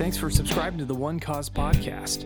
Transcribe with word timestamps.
Thanks 0.00 0.16
for 0.16 0.30
subscribing 0.30 0.78
to 0.78 0.86
the 0.86 0.94
One 0.94 1.20
Cause 1.20 1.50
podcast. 1.50 2.24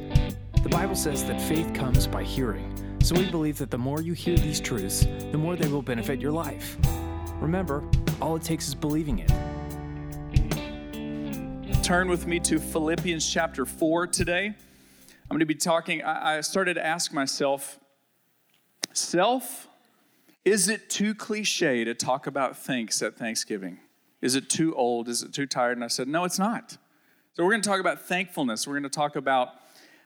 The 0.63 0.69
Bible 0.69 0.95
says 0.95 1.25
that 1.25 1.43
faith 1.43 1.75
comes 1.75 2.07
by 2.07 2.23
hearing, 2.23 2.73
so 3.01 3.17
we 3.17 3.29
believe 3.29 3.59
that 3.59 3.73
the 3.73 3.79
more 3.79 4.01
you 4.01 4.13
hear 4.13 4.37
these 4.37 4.61
truths, 4.61 5.09
the 5.33 5.37
more 5.37 5.57
they 5.57 5.67
will 5.67 5.83
benefit 5.83 6.21
your 6.21 6.31
life. 6.31 6.77
Remember, 7.41 7.83
all 8.23 8.37
it 8.37 8.43
takes 8.43 8.69
is 8.69 8.77
believing 8.77 9.19
it. 9.19 9.29
Turn 11.83 12.07
with 12.09 12.29
me 12.29 12.39
to 12.39 12.61
Philippians 12.61 13.29
chapter 13.29 13.67
4 13.67 14.07
today. 14.07 14.47
I'm 14.47 15.29
going 15.29 15.41
to 15.41 15.45
be 15.45 15.57
talking. 15.57 16.01
I 16.05 16.43
started 16.43 16.75
to 16.75 16.87
ask 16.87 17.13
myself, 17.13 17.81
self, 18.93 19.67
is 20.45 20.69
it 20.69 20.89
too 20.89 21.13
cliche 21.13 21.83
to 21.83 21.93
talk 21.93 22.29
about 22.29 22.57
thanks 22.57 23.03
at 23.03 23.17
Thanksgiving? 23.17 23.81
Is 24.23 24.37
it 24.37 24.49
too 24.49 24.77
old? 24.77 25.09
Is 25.09 25.25
it 25.25 25.33
too 25.33 25.47
tired? 25.47 25.77
And 25.77 25.83
I 25.83 25.89
said, 25.89 26.07
no, 26.07 26.23
it's 26.23 26.39
not. 26.39 26.79
So, 27.37 27.43
we're 27.43 27.51
going 27.51 27.63
to 27.63 27.69
talk 27.69 27.81
about 27.81 28.03
thankfulness. 28.03 28.65
We're 28.65 28.75
going 28.75 28.85
to 28.85 28.89
talk 28.89 29.17
about 29.17 29.55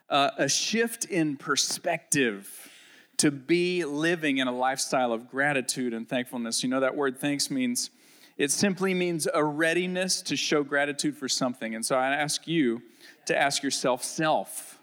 uh, 0.09 0.31
a 0.39 0.49
shift 0.49 1.05
in 1.05 1.37
perspective 1.37 2.71
to 3.19 3.31
be 3.31 3.85
living 3.85 4.39
in 4.39 4.49
a 4.49 4.53
lifestyle 4.53 5.13
of 5.13 5.29
gratitude 5.29 5.93
and 5.93 6.09
thankfulness. 6.09 6.63
You 6.63 6.71
know, 6.71 6.81
that 6.81 6.97
word 6.97 7.19
thanks 7.19 7.51
means, 7.51 7.91
it 8.39 8.51
simply 8.51 8.95
means 8.95 9.29
a 9.35 9.45
readiness 9.45 10.23
to 10.23 10.37
show 10.37 10.63
gratitude 10.63 11.19
for 11.19 11.29
something. 11.29 11.75
And 11.75 11.85
so, 11.85 11.99
I 11.99 12.15
ask 12.15 12.49
you 12.49 12.81
to 13.27 13.39
ask 13.39 13.63
yourself, 13.63 14.05
self, 14.05 14.79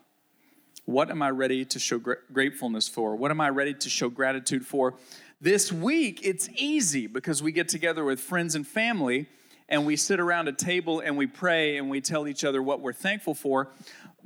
what 0.86 1.09
am 1.09 1.23
I 1.23 1.31
ready 1.31 1.66
to 1.66 1.80
show 1.80 2.00
gratefulness 2.31 2.88
for? 2.88 3.16
What 3.16 3.31
am 3.31 3.41
I 3.41 3.50
ready 3.50 3.73
to 3.73 3.89
show 3.89 4.09
gratitude 4.09 4.67
for? 4.67 4.94
This 5.41 5.73
week, 5.73 6.20
it's 6.23 6.48
easy 6.55 7.08
because 7.08 7.41
we 7.41 7.52
get 7.52 7.70
together 7.70 8.03
with 8.03 8.20
friends 8.20 8.53
and 8.53 8.67
family 8.67 9.25
and 9.68 9.86
we 9.86 9.96
sit 9.96 10.20
around 10.20 10.48
a 10.48 10.54
table 10.54 11.00
and 11.00 11.18
we 11.18 11.28
pray 11.28 11.78
and 11.78 11.90
we 11.90 12.02
tell 12.02 12.28
each 12.28 12.44
other 12.44 12.62
what 12.62 12.81
we're 12.81 12.94
thankful 12.94 13.34
for, 13.34 13.70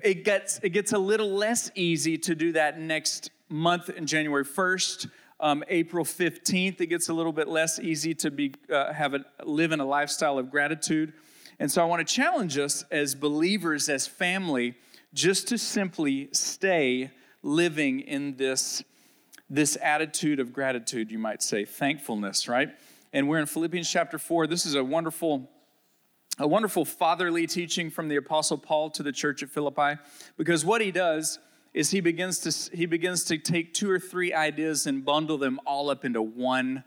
it 0.01 0.23
gets, 0.25 0.59
it 0.63 0.69
gets 0.69 0.93
a 0.93 0.97
little 0.97 1.31
less 1.31 1.71
easy 1.75 2.17
to 2.17 2.35
do 2.35 2.51
that 2.53 2.79
next 2.79 3.31
month 3.49 3.89
in 3.89 4.05
January 4.05 4.45
1st. 4.45 5.09
Um, 5.41 5.63
April 5.69 6.03
15th, 6.03 6.81
it 6.81 6.87
gets 6.87 7.09
a 7.09 7.13
little 7.13 7.31
bit 7.31 7.47
less 7.47 7.79
easy 7.79 8.13
to 8.15 8.31
be, 8.31 8.53
uh, 8.71 8.91
have 8.91 9.13
a, 9.13 9.25
live 9.45 9.71
in 9.71 9.79
a 9.79 9.85
lifestyle 9.85 10.37
of 10.37 10.51
gratitude. 10.51 11.13
And 11.59 11.71
so 11.71 11.81
I 11.81 11.85
want 11.85 12.05
to 12.05 12.13
challenge 12.13 12.57
us 12.57 12.83
as 12.91 13.15
believers, 13.15 13.89
as 13.89 14.07
family, 14.07 14.75
just 15.13 15.47
to 15.49 15.57
simply 15.57 16.29
stay 16.33 17.11
living 17.41 18.01
in 18.01 18.35
this, 18.35 18.83
this 19.49 19.77
attitude 19.81 20.39
of 20.39 20.53
gratitude, 20.53 21.11
you 21.11 21.19
might 21.19 21.41
say, 21.41 21.65
thankfulness, 21.65 22.47
right? 22.47 22.69
And 23.13 23.27
we're 23.27 23.39
in 23.39 23.45
Philippians 23.45 23.89
chapter 23.89 24.17
4. 24.17 24.47
This 24.47 24.65
is 24.65 24.75
a 24.75 24.83
wonderful 24.83 25.49
a 26.41 26.47
wonderful 26.47 26.85
fatherly 26.85 27.45
teaching 27.45 27.89
from 27.89 28.07
the 28.07 28.15
apostle 28.15 28.57
Paul 28.57 28.89
to 28.91 29.03
the 29.03 29.11
church 29.11 29.43
at 29.43 29.49
Philippi 29.49 29.99
because 30.37 30.63
what 30.63 30.79
he 30.79 30.89
does 30.89 31.37
is 31.73 31.91
he 31.91 31.99
begins 31.99 32.39
to 32.39 32.75
he 32.75 32.85
begins 32.85 33.25
to 33.25 33.37
take 33.37 33.73
two 33.73 33.91
or 33.91 33.99
three 33.99 34.33
ideas 34.33 34.87
and 34.87 35.03
bundle 35.03 35.37
them 35.37 35.59
all 35.65 35.89
up 35.89 36.05
into 36.05 36.21
one 36.21 36.83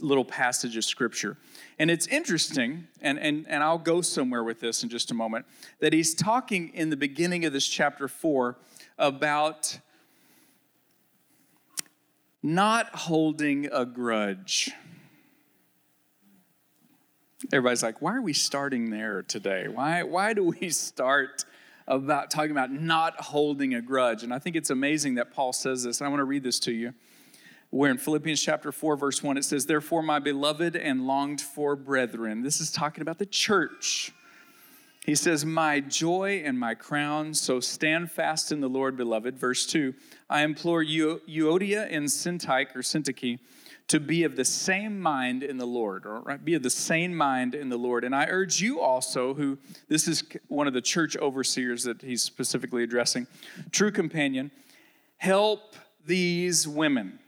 little 0.00 0.24
passage 0.24 0.76
of 0.76 0.84
scripture. 0.84 1.36
And 1.78 1.90
it's 1.90 2.06
interesting, 2.06 2.86
and, 3.00 3.18
and, 3.18 3.46
and 3.48 3.62
I'll 3.62 3.78
go 3.78 4.02
somewhere 4.02 4.44
with 4.44 4.60
this 4.60 4.82
in 4.82 4.90
just 4.90 5.10
a 5.10 5.14
moment, 5.14 5.46
that 5.80 5.94
he's 5.94 6.14
talking 6.14 6.70
in 6.74 6.90
the 6.90 6.98
beginning 6.98 7.46
of 7.46 7.54
this 7.54 7.66
chapter 7.66 8.06
4 8.06 8.58
about 8.98 9.78
not 12.42 12.94
holding 12.94 13.70
a 13.72 13.86
grudge. 13.86 14.70
Everybody's 17.52 17.82
like, 17.82 18.00
why 18.00 18.14
are 18.14 18.22
we 18.22 18.32
starting 18.32 18.88
there 18.88 19.22
today? 19.22 19.68
Why, 19.68 20.02
why 20.02 20.32
do 20.32 20.44
we 20.44 20.70
start 20.70 21.44
about 21.86 22.30
talking 22.30 22.50
about 22.50 22.72
not 22.72 23.20
holding 23.20 23.74
a 23.74 23.82
grudge? 23.82 24.22
And 24.22 24.32
I 24.32 24.38
think 24.38 24.56
it's 24.56 24.70
amazing 24.70 25.16
that 25.16 25.32
Paul 25.32 25.52
says 25.52 25.84
this. 25.84 26.00
I 26.00 26.08
want 26.08 26.20
to 26.20 26.24
read 26.24 26.42
this 26.42 26.58
to 26.60 26.72
you. 26.72 26.94
Where 27.70 27.90
in 27.90 27.98
Philippians 27.98 28.40
chapter 28.40 28.72
4, 28.72 28.96
verse 28.96 29.22
1, 29.22 29.36
it 29.36 29.44
says, 29.44 29.66
Therefore, 29.66 30.02
my 30.02 30.18
beloved 30.18 30.76
and 30.76 31.06
longed 31.06 31.42
for 31.42 31.76
brethren. 31.76 32.42
This 32.42 32.60
is 32.60 32.70
talking 32.70 33.02
about 33.02 33.18
the 33.18 33.26
church. 33.26 34.12
He 35.04 35.14
says, 35.14 35.44
My 35.44 35.80
joy 35.80 36.42
and 36.44 36.58
my 36.58 36.74
crown, 36.74 37.34
so 37.34 37.60
stand 37.60 38.10
fast 38.10 38.50
in 38.50 38.60
the 38.60 38.68
Lord, 38.68 38.96
beloved. 38.96 39.36
Verse 39.36 39.66
2, 39.66 39.92
I 40.30 40.42
implore 40.42 40.82
you, 40.82 41.20
Euodia 41.28 41.86
and 41.90 42.06
Syntyche 42.06 42.74
or 42.74 42.80
Syntyche 42.80 43.40
to 43.88 44.00
be 44.00 44.24
of 44.24 44.34
the 44.34 44.44
same 44.44 45.00
mind 45.00 45.42
in 45.42 45.58
the 45.58 45.66
Lord, 45.66 46.06
or 46.06 46.20
right, 46.20 46.44
be 46.44 46.54
of 46.54 46.62
the 46.62 46.70
same 46.70 47.14
mind 47.14 47.54
in 47.54 47.68
the 47.68 47.76
Lord. 47.76 48.02
And 48.02 48.14
I 48.14 48.26
urge 48.26 48.60
you 48.60 48.80
also, 48.80 49.34
who 49.34 49.58
this 49.88 50.08
is 50.08 50.24
one 50.48 50.66
of 50.66 50.74
the 50.74 50.80
church 50.80 51.16
overseers 51.16 51.84
that 51.84 52.02
he's 52.02 52.22
specifically 52.22 52.82
addressing, 52.82 53.26
true 53.70 53.92
companion, 53.92 54.50
help 55.18 55.76
these 56.04 56.66
women. 56.66 57.20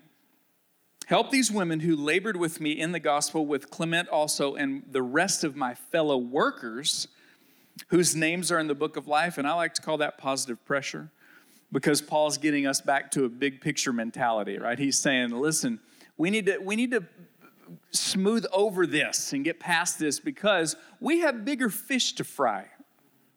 Help 1.07 1.31
these 1.31 1.51
women 1.51 1.81
who 1.81 1.97
labored 1.97 2.37
with 2.37 2.61
me 2.61 2.73
in 2.73 2.93
the 2.93 3.01
gospel, 3.01 3.47
with 3.47 3.71
Clement 3.71 4.09
also, 4.09 4.57
and 4.57 4.83
the 4.91 5.01
rest 5.01 5.43
of 5.43 5.57
my 5.57 5.75
fellow 5.75 6.19
workers 6.19 7.09
whose 7.89 8.15
names 8.15 8.51
are 8.53 8.59
in 8.59 8.67
the 8.67 8.75
book 8.75 8.97
of 8.97 9.07
life. 9.07 9.39
And 9.39 9.47
I 9.47 9.55
like 9.55 9.73
to 9.75 9.83
call 9.83 9.97
that 9.99 10.19
positive 10.19 10.63
pressure 10.67 11.11
because 11.73 12.03
Paul's 12.03 12.37
getting 12.37 12.67
us 12.67 12.81
back 12.81 13.11
to 13.13 13.25
a 13.25 13.29
big 13.29 13.61
picture 13.61 13.93
mentality, 13.93 14.59
right? 14.59 14.79
He's 14.79 14.99
saying, 14.99 15.31
listen, 15.31 15.81
we 16.19 16.31
need 16.31 16.47
to, 16.47 16.59
we 16.59 16.77
need 16.77 16.91
to 16.91 17.05
smooth 17.91 18.45
over 18.53 18.87
this 18.87 19.33
and 19.33 19.45
get 19.45 19.61
past 19.61 19.99
this 19.99 20.21
because 20.21 20.77
we 21.01 21.21
have 21.21 21.45
bigger 21.45 21.71
fish 21.71 22.13
to 22.15 22.25
fry. 22.25 22.67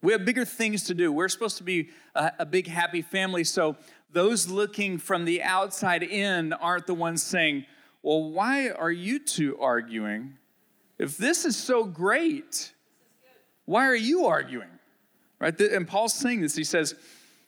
We 0.02 0.14
have 0.14 0.26
bigger 0.26 0.46
things 0.46 0.84
to 0.86 0.96
do. 0.96 1.12
We're 1.12 1.30
supposed 1.30 1.58
to 1.58 1.64
be 1.64 1.90
a, 2.16 2.32
a, 2.40 2.46
big, 2.46 2.68
happy 2.68 3.04
family. 3.04 3.44
So 3.44 3.78
those 4.12 4.48
looking 4.48 4.98
from 4.98 5.26
the 5.26 5.44
outside 5.44 6.02
in 6.02 6.54
aren't 6.54 6.88
the 6.88 6.96
ones 6.96 7.22
saying, 7.22 7.66
Well, 8.02 8.32
why 8.32 8.70
are 8.72 8.92
you 8.92 9.20
two 9.20 9.60
arguing? 9.60 10.38
If 10.98 11.18
this 11.18 11.46
is 11.46 11.56
so 11.56 11.84
great, 11.84 12.74
why 13.66 13.86
are 13.86 13.96
you 13.96 14.26
arguing? 14.26 14.80
Right? 15.40 15.60
And 15.60 15.88
Paul's 15.88 16.16
saying 16.16 16.42
this. 16.42 16.56
He 16.56 16.64
says, 16.64 16.96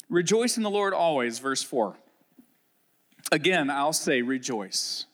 Rejoice 0.10 0.58
in 0.58 0.64
the 0.64 0.70
Lord 0.70 0.94
always, 0.94 1.40
verse 1.40 1.64
4. 1.64 1.96
Again, 3.32 3.72
I'll 3.72 3.94
say 3.94 4.22
rejoice. 4.22 5.08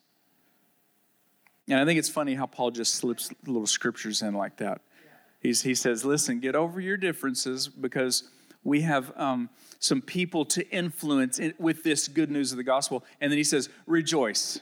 And 1.70 1.80
I 1.80 1.86
think 1.86 2.00
it's 2.00 2.10
funny 2.10 2.34
how 2.34 2.48
Paul 2.48 2.72
just 2.72 2.96
slips 2.96 3.30
little 3.46 3.68
scriptures 3.68 4.22
in 4.24 4.34
like 4.34 4.58
that. 4.58 4.82
He's, 5.40 5.62
he 5.62 5.76
says, 5.76 6.04
listen, 6.04 6.40
get 6.40 6.56
over 6.56 6.82
your 6.82 6.98
differences 6.98 7.68
because 7.68 8.24
we 8.64 8.82
have 8.82 9.14
um, 9.16 9.50
some 9.80 10.02
people 10.02 10.46
to 10.46 10.68
influence 10.70 11.40
in, 11.40 11.54
with 11.60 11.84
this 11.84 12.08
good 12.08 12.32
news 12.32 12.52
of 12.52 12.58
the 12.58 12.64
gospel. 12.64 13.06
And 13.22 13.32
then 13.32 13.38
he 13.38 13.44
says, 13.44 13.70
rejoice. 13.86 14.60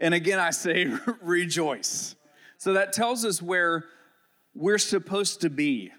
And 0.00 0.14
again, 0.14 0.40
I 0.40 0.50
say, 0.50 0.92
rejoice. 1.22 2.16
So 2.56 2.72
that 2.72 2.92
tells 2.92 3.24
us 3.24 3.40
where 3.40 3.84
we're 4.54 4.78
supposed 4.78 5.42
to 5.42 5.50
be. 5.50 5.92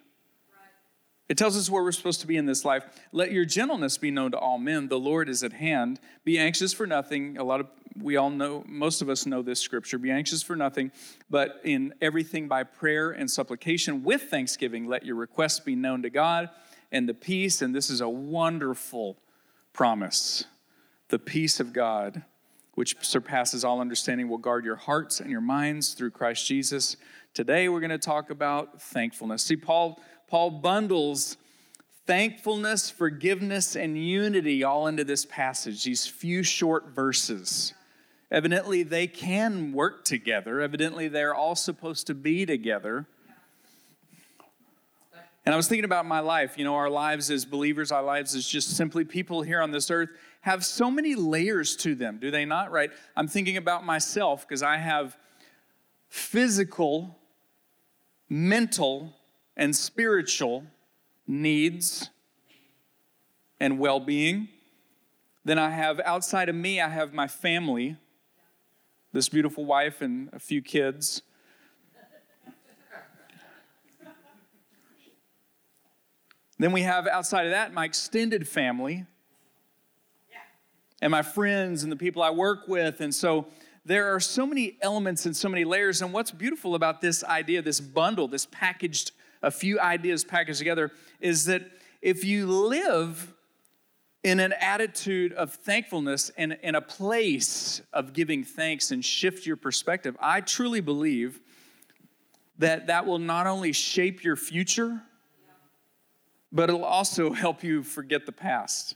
It 1.29 1.38
tells 1.38 1.56
us 1.56 1.69
where 1.69 1.84
we're 1.84 1.91
supposed 1.91 2.22
to 2.22 2.28
be 2.28 2.38
in 2.38 2.47
this 2.47 2.66
life. 2.66 2.84
Let 3.12 3.31
your 3.31 3.46
gentleness 3.46 4.00
be 4.00 4.09
known 4.09 4.31
to 4.31 4.38
all 4.38 4.58
men. 4.58 4.88
The 4.88 5.00
Lord 5.00 5.29
is 5.29 5.44
at 5.44 5.53
hand. 5.53 6.00
Be 6.25 6.40
anxious 6.40 6.74
for 6.74 6.88
nothing. 6.88 7.38
A 7.38 7.44
lot 7.44 7.59
of 7.59 7.68
we 8.02 8.18
all 8.18 8.30
know, 8.30 8.64
most 8.68 9.02
of 9.02 9.10
us 9.10 9.26
know 9.26 9.42
this 9.42 9.60
scripture 9.60 9.98
be 9.98 10.12
anxious 10.12 10.42
for 10.42 10.56
nothing, 10.56 10.92
but 11.30 11.62
in 11.64 11.94
everything 12.02 12.48
by 12.48 12.64
prayer 12.64 13.12
and 13.12 13.30
supplication 13.30 14.04
with 14.04 14.24
thanksgiving, 14.24 14.88
let 14.88 15.06
your 15.06 15.16
requests 15.16 15.60
be 15.60 15.76
known 15.76 16.02
to 16.04 16.09
God 16.09 16.50
and 16.92 17.08
the 17.08 17.14
peace, 17.14 17.62
and 17.62 17.74
this 17.74 17.90
is 17.90 18.02
a 18.02 18.09
wonderful 18.09 19.18
promise 19.74 20.46
the 21.09 21.20
peace 21.20 21.59
of 21.59 21.74
God, 21.74 22.24
which 22.76 22.96
surpasses 23.02 23.66
all 23.66 23.82
understanding, 23.82 24.30
will 24.30 24.38
guard 24.38 24.64
your 24.64 24.76
hearts 24.76 25.20
and 25.20 25.32
your 25.32 25.42
minds 25.42 25.96
through 25.96 26.12
Christ 26.12 26.46
Jesus. 26.46 26.98
Today, 27.34 27.68
we're 27.68 27.79
going 27.79 27.90
to 27.90 27.97
talk 27.97 28.29
about 28.29 28.79
thankfulness. 28.79 29.44
See, 29.44 29.56
Paul, 29.56 30.00
Paul 30.28 30.52
bundles 30.52 31.38
thankfulness, 32.06 32.90
forgiveness, 32.90 33.76
and 33.76 33.97
unity 33.97 34.64
all 34.64 34.88
into 34.88 35.03
this 35.03 35.26
passage, 35.26 35.84
these 35.84 36.08
few 36.08 36.41
short 36.41 36.90
verses. 36.90 37.73
Evidently, 38.31 38.84
they 38.84 39.08
can 39.08 39.72
work 39.72 40.05
together. 40.05 40.61
Evidently, 40.61 41.08
they're 41.08 41.34
all 41.34 41.55
supposed 41.55 42.05
to 42.08 42.14
be 42.14 42.46
together. 42.46 43.08
And 45.46 45.53
I 45.53 45.58
was 45.58 45.67
thinking 45.67 45.85
about 45.85 46.05
my 46.05 46.20
life. 46.20 46.58
You 46.58 46.64
know, 46.64 46.76
our 46.76 46.91
lives 46.91 47.31
as 47.31 47.43
believers, 47.43 47.91
our 47.91 48.03
lives 48.03 48.35
as 48.35 48.47
just 48.47 48.78
simply 48.78 49.03
people 49.03 49.41
here 49.41 49.61
on 49.61 49.72
this 49.72 49.90
earth 49.90 50.09
have 50.41 50.64
so 50.64 50.91
many 50.91 51.16
layers 51.16 51.76
to 51.78 51.96
them, 51.96 52.20
do 52.20 52.29
they 52.29 52.46
not? 52.46 52.72
Right? 52.72 52.91
I'm 53.16 53.28
thinking 53.28 53.58
about 53.58 53.84
myself 53.84 54.47
because 54.47 54.61
I 54.61 54.78
have 54.78 55.17
physical, 56.08 57.17
mental, 58.29 59.16
and 59.58 59.75
spiritual 59.75 60.66
needs 61.28 62.09
and 63.59 63.79
well 63.79 63.99
being. 63.99 64.49
Then 65.43 65.58
I 65.58 65.72
have 65.72 65.99
outside 66.02 66.47
of 66.47 66.55
me, 66.55 66.79
I 66.79 66.90
have 66.90 67.14
my 67.14 67.28
family 67.28 67.97
this 69.11 69.29
beautiful 69.29 69.66
wife 69.66 70.02
and 70.02 70.29
a 70.34 70.40
few 70.40 70.61
kids. 70.61 71.22
Then 76.58 76.73
we 76.73 76.82
have 76.82 77.08
outside 77.08 77.46
of 77.46 77.52
that 77.52 77.73
my 77.73 77.85
extended 77.85 78.47
family 78.47 79.06
and 81.02 81.11
my 81.11 81.22
friends 81.22 81.84
and 81.84 81.91
the 81.91 81.96
people 81.96 82.22
I 82.22 82.29
work 82.29 82.67
with. 82.67 83.00
And 83.00 83.16
so 83.16 83.47
there 83.85 84.14
are 84.14 84.20
so 84.20 84.46
many 84.46 84.78
elements 84.82 85.26
and 85.26 85.35
so 85.35 85.47
many 85.47 85.64
layers. 85.64 86.02
And 86.02 86.11
what's 86.11 86.32
beautiful 86.32 86.76
about 86.76 87.00
this 87.00 87.23
idea, 87.23 87.61
this 87.61 87.79
bundle, 87.79 88.28
this 88.28 88.46
packaged, 88.46 89.11
a 89.41 89.50
few 89.50 89.79
ideas 89.79 90.26
packaged 90.26 90.59
together, 90.59 90.91
is 91.22 91.46
that 91.46 91.64
if 92.02 92.26
you 92.26 92.47
live 92.47 93.34
in 94.24 94.40
an 94.40 94.54
attitude 94.54 95.34
of 95.34 95.54
thankfulness 95.54 96.30
and 96.38 96.58
in 96.62 96.76
a 96.76 96.82
place 96.82 97.82
of 97.94 98.14
giving 98.14 98.44
thanks 98.44 98.92
and 98.92 99.04
shift 99.04 99.46
your 99.46 99.56
perspective, 99.56 100.18
I 100.20 100.42
truly 100.42 100.82
believe 100.82 101.40
that 102.58 102.88
that 102.88 103.06
will 103.06 103.20
not 103.20 103.48
only 103.48 103.72
shape 103.72 104.24
your 104.24 104.36
future, 104.36 105.02
but 106.52 106.70
it'll 106.70 106.84
also 106.84 107.32
help 107.32 107.64
you 107.64 107.84
forget 107.84 108.26
the 108.26 108.32
past 108.32 108.96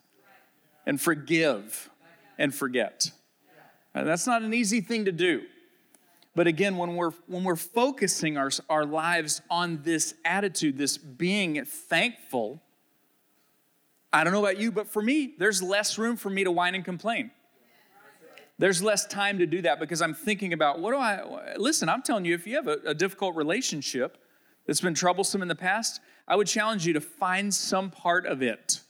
and 0.86 1.00
forgive 1.00 1.90
and 2.38 2.54
forget. 2.54 3.12
And 3.96 4.08
that's 4.08 4.28
not 4.28 4.42
an 4.42 4.54
easy 4.54 4.82
thing 4.82 5.06
to 5.06 5.12
do. 5.12 5.44
But 6.36 6.48
again, 6.48 6.78
when 6.78 6.96
we're 6.96 7.12
when 7.28 7.44
we're 7.44 7.56
focusing 7.56 8.38
our, 8.38 8.50
our 8.68 8.86
lives 8.86 9.42
on 9.52 9.84
this 9.84 10.16
attitude, 10.26 10.80
this 10.80 10.98
being 10.98 11.64
thankful, 11.64 12.60
I 14.14 14.24
don't 14.24 14.32
know 14.32 14.46
about 14.46 14.60
you, 14.60 14.72
but 14.72 14.88
for 14.88 15.02
me, 15.02 15.34
there's 15.38 15.62
less 15.62 15.98
room 15.98 16.16
for 16.16 16.30
me 16.30 16.44
to 16.44 16.52
whine 16.52 16.76
and 16.76 16.86
complain. 16.86 17.32
There's 18.60 18.82
less 18.82 19.06
time 19.08 19.40
to 19.40 19.46
do 19.48 19.64
that 19.64 19.80
because 19.80 20.02
I'm 20.02 20.14
thinking 20.14 20.54
about 20.54 20.80
what 20.80 20.92
do 20.92 20.98
I 20.98 21.56
listen, 21.58 21.90
I'm 21.90 22.04
telling 22.04 22.24
you, 22.24 22.36
if 22.36 22.46
you 22.46 22.56
have 22.56 22.68
a, 22.68 22.78
a 22.86 22.94
difficult 22.94 23.36
relationship 23.36 24.18
that's 24.66 24.80
been 24.80 24.94
troublesome 24.94 25.42
in 25.42 25.48
the 25.48 25.56
past, 25.56 26.00
I 26.28 26.36
would 26.36 26.48
challenge 26.48 26.86
you 26.86 26.94
to 26.94 27.02
find 27.02 27.54
some 27.54 27.90
part 27.90 28.26
of 28.26 28.42
it 28.42 28.82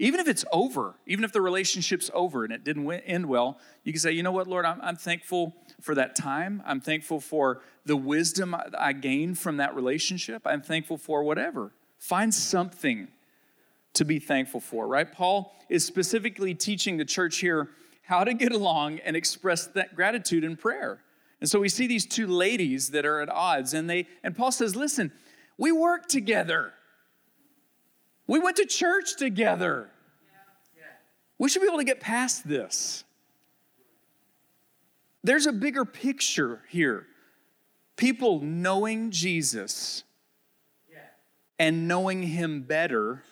even 0.00 0.18
if 0.18 0.28
it's 0.28 0.46
over, 0.50 0.94
even 1.06 1.24
if 1.24 1.32
the 1.32 1.42
relationship's 1.42 2.10
over 2.14 2.42
and 2.42 2.54
it 2.54 2.64
didn't 2.64 2.90
end 2.90 3.26
well, 3.26 3.58
you 3.84 3.92
can 3.92 4.00
say, 4.00 4.10
you 4.12 4.22
know 4.22 4.32
what, 4.32 4.46
Lord, 4.46 4.64
I'm, 4.64 4.80
I'm 4.80 4.96
thankful 4.96 5.54
for 5.82 5.94
that 5.94 6.16
time. 6.16 6.62
I'm 6.64 6.80
thankful 6.80 7.20
for 7.20 7.60
the 7.84 7.98
wisdom 7.98 8.56
I 8.78 8.94
gained 8.94 9.38
from 9.38 9.58
that 9.58 9.74
relationship. 9.74 10.40
I'm 10.46 10.62
thankful 10.62 10.96
for 10.96 11.22
whatever. 11.22 11.72
Find 11.98 12.32
something 12.34 13.08
to 13.94 14.04
be 14.04 14.18
thankful 14.18 14.60
for, 14.60 14.86
right? 14.86 15.10
Paul 15.10 15.54
is 15.68 15.84
specifically 15.84 16.54
teaching 16.54 16.96
the 16.96 17.04
church 17.04 17.38
here 17.38 17.70
how 18.02 18.24
to 18.24 18.34
get 18.34 18.52
along 18.52 18.98
and 19.00 19.16
express 19.16 19.66
that 19.68 19.94
gratitude 19.94 20.44
in 20.44 20.56
prayer. 20.56 21.00
And 21.40 21.48
so 21.48 21.60
we 21.60 21.68
see 21.68 21.86
these 21.86 22.06
two 22.06 22.26
ladies 22.26 22.90
that 22.90 23.06
are 23.06 23.20
at 23.20 23.28
odds, 23.28 23.72
and 23.72 23.88
they 23.88 24.06
and 24.22 24.36
Paul 24.36 24.52
says, 24.52 24.76
listen, 24.76 25.12
we 25.56 25.72
work 25.72 26.06
together. 26.06 26.72
We 28.26 28.38
went 28.38 28.56
to 28.56 28.66
church 28.66 29.16
together. 29.16 29.90
We 31.38 31.48
should 31.48 31.62
be 31.62 31.68
able 31.68 31.78
to 31.78 31.84
get 31.84 32.00
past 32.00 32.46
this. 32.46 33.04
There's 35.24 35.46
a 35.46 35.52
bigger 35.52 35.84
picture 35.84 36.62
here. 36.68 37.06
People 37.96 38.40
knowing 38.40 39.10
Jesus 39.10 40.04
and 41.58 41.86
knowing 41.88 42.22
him 42.22 42.62
better, 42.62 43.22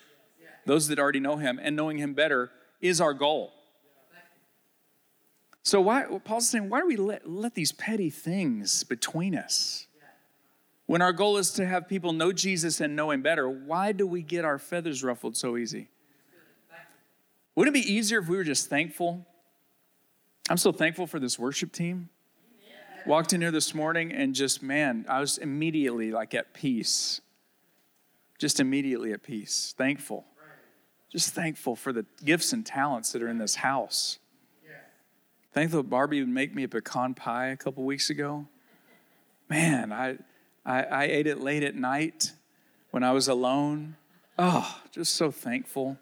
those 0.69 0.87
that 0.88 0.99
already 0.99 1.19
know 1.19 1.37
him 1.37 1.59
and 1.61 1.75
knowing 1.75 1.97
him 1.97 2.12
better, 2.12 2.50
is 2.82 3.00
our 3.00 3.15
goal. 3.15 3.55
So 5.62 5.81
why 5.81 6.05
Paul's 6.25 6.49
saying, 6.49 6.69
why 6.69 6.81
do 6.81 6.87
we 6.87 6.97
let, 6.97 7.29
let 7.29 7.55
these 7.55 7.73
petty 7.73 8.11
things 8.11 8.85
between 8.85 9.35
us? 9.35 9.87
When 10.85 11.03
our 11.03 11.12
goal 11.12 11.38
is 11.38 11.53
to 11.53 11.67
have 11.67 11.88
people 11.88 12.12
know 12.12 12.32
Jesus 12.32 12.81
and 12.81 12.97
know 12.97 13.11
Him 13.11 13.20
better, 13.20 13.49
why 13.49 13.93
do 13.93 14.06
we 14.06 14.23
get 14.23 14.47
our 14.47 14.59
feathers 14.59 15.05
ruffled 15.05 15.37
so 15.37 15.59
easy? 15.59 15.88
Wouldn't 17.55 17.76
it 17.76 17.82
be 17.85 17.93
easier 17.93 18.21
if 18.21 18.29
we 18.29 18.37
were 18.37 18.44
just 18.44 18.71
thankful? 18.71 19.26
I'm 20.49 20.56
so 20.56 20.73
thankful 20.73 21.06
for 21.06 21.19
this 21.19 21.38
worship 21.38 21.73
team. 21.73 22.09
Walked 23.05 23.35
in 23.35 23.43
here 23.43 23.50
this 23.50 23.75
morning 23.75 24.12
and 24.12 24.35
just, 24.35 24.62
man, 24.62 25.05
I 25.09 25.21
was 25.21 25.37
immediately 25.37 26.11
like 26.11 26.35
at 26.35 26.55
peace. 26.55 27.21
Just 28.38 28.61
immediately 28.61 29.12
at 29.12 29.23
peace. 29.23 29.75
Thankful. 29.76 30.25
Just 31.10 31.34
thankful 31.34 31.75
for 31.75 31.93
the 31.93 32.05
gifts 32.25 32.52
and 32.52 32.64
talents 32.64 33.12
that 33.12 33.22
are 33.22 33.28
in 33.28 33.38
this 33.38 33.56
house. 33.56 34.19
Thankful 35.52 35.82
that 35.82 35.88
Barbie 35.88 36.20
would 36.20 36.28
make 36.28 36.55
me 36.55 36.62
a 36.64 36.69
pecan 36.69 37.14
pie 37.14 37.49
a 37.49 37.56
couple 37.56 37.82
weeks 37.84 38.10
ago. 38.10 38.46
Man, 39.49 39.93
I 39.93 40.19
I, 40.64 40.82
I 40.82 41.05
ate 41.05 41.26
it 41.26 41.40
late 41.40 41.62
at 41.62 41.75
night 41.75 42.32
when 42.90 43.02
I 43.02 43.12
was 43.12 43.26
alone. 43.26 43.96
Oh, 44.38 44.81
just 44.93 45.14
so 45.14 45.31
thankful. 45.31 45.96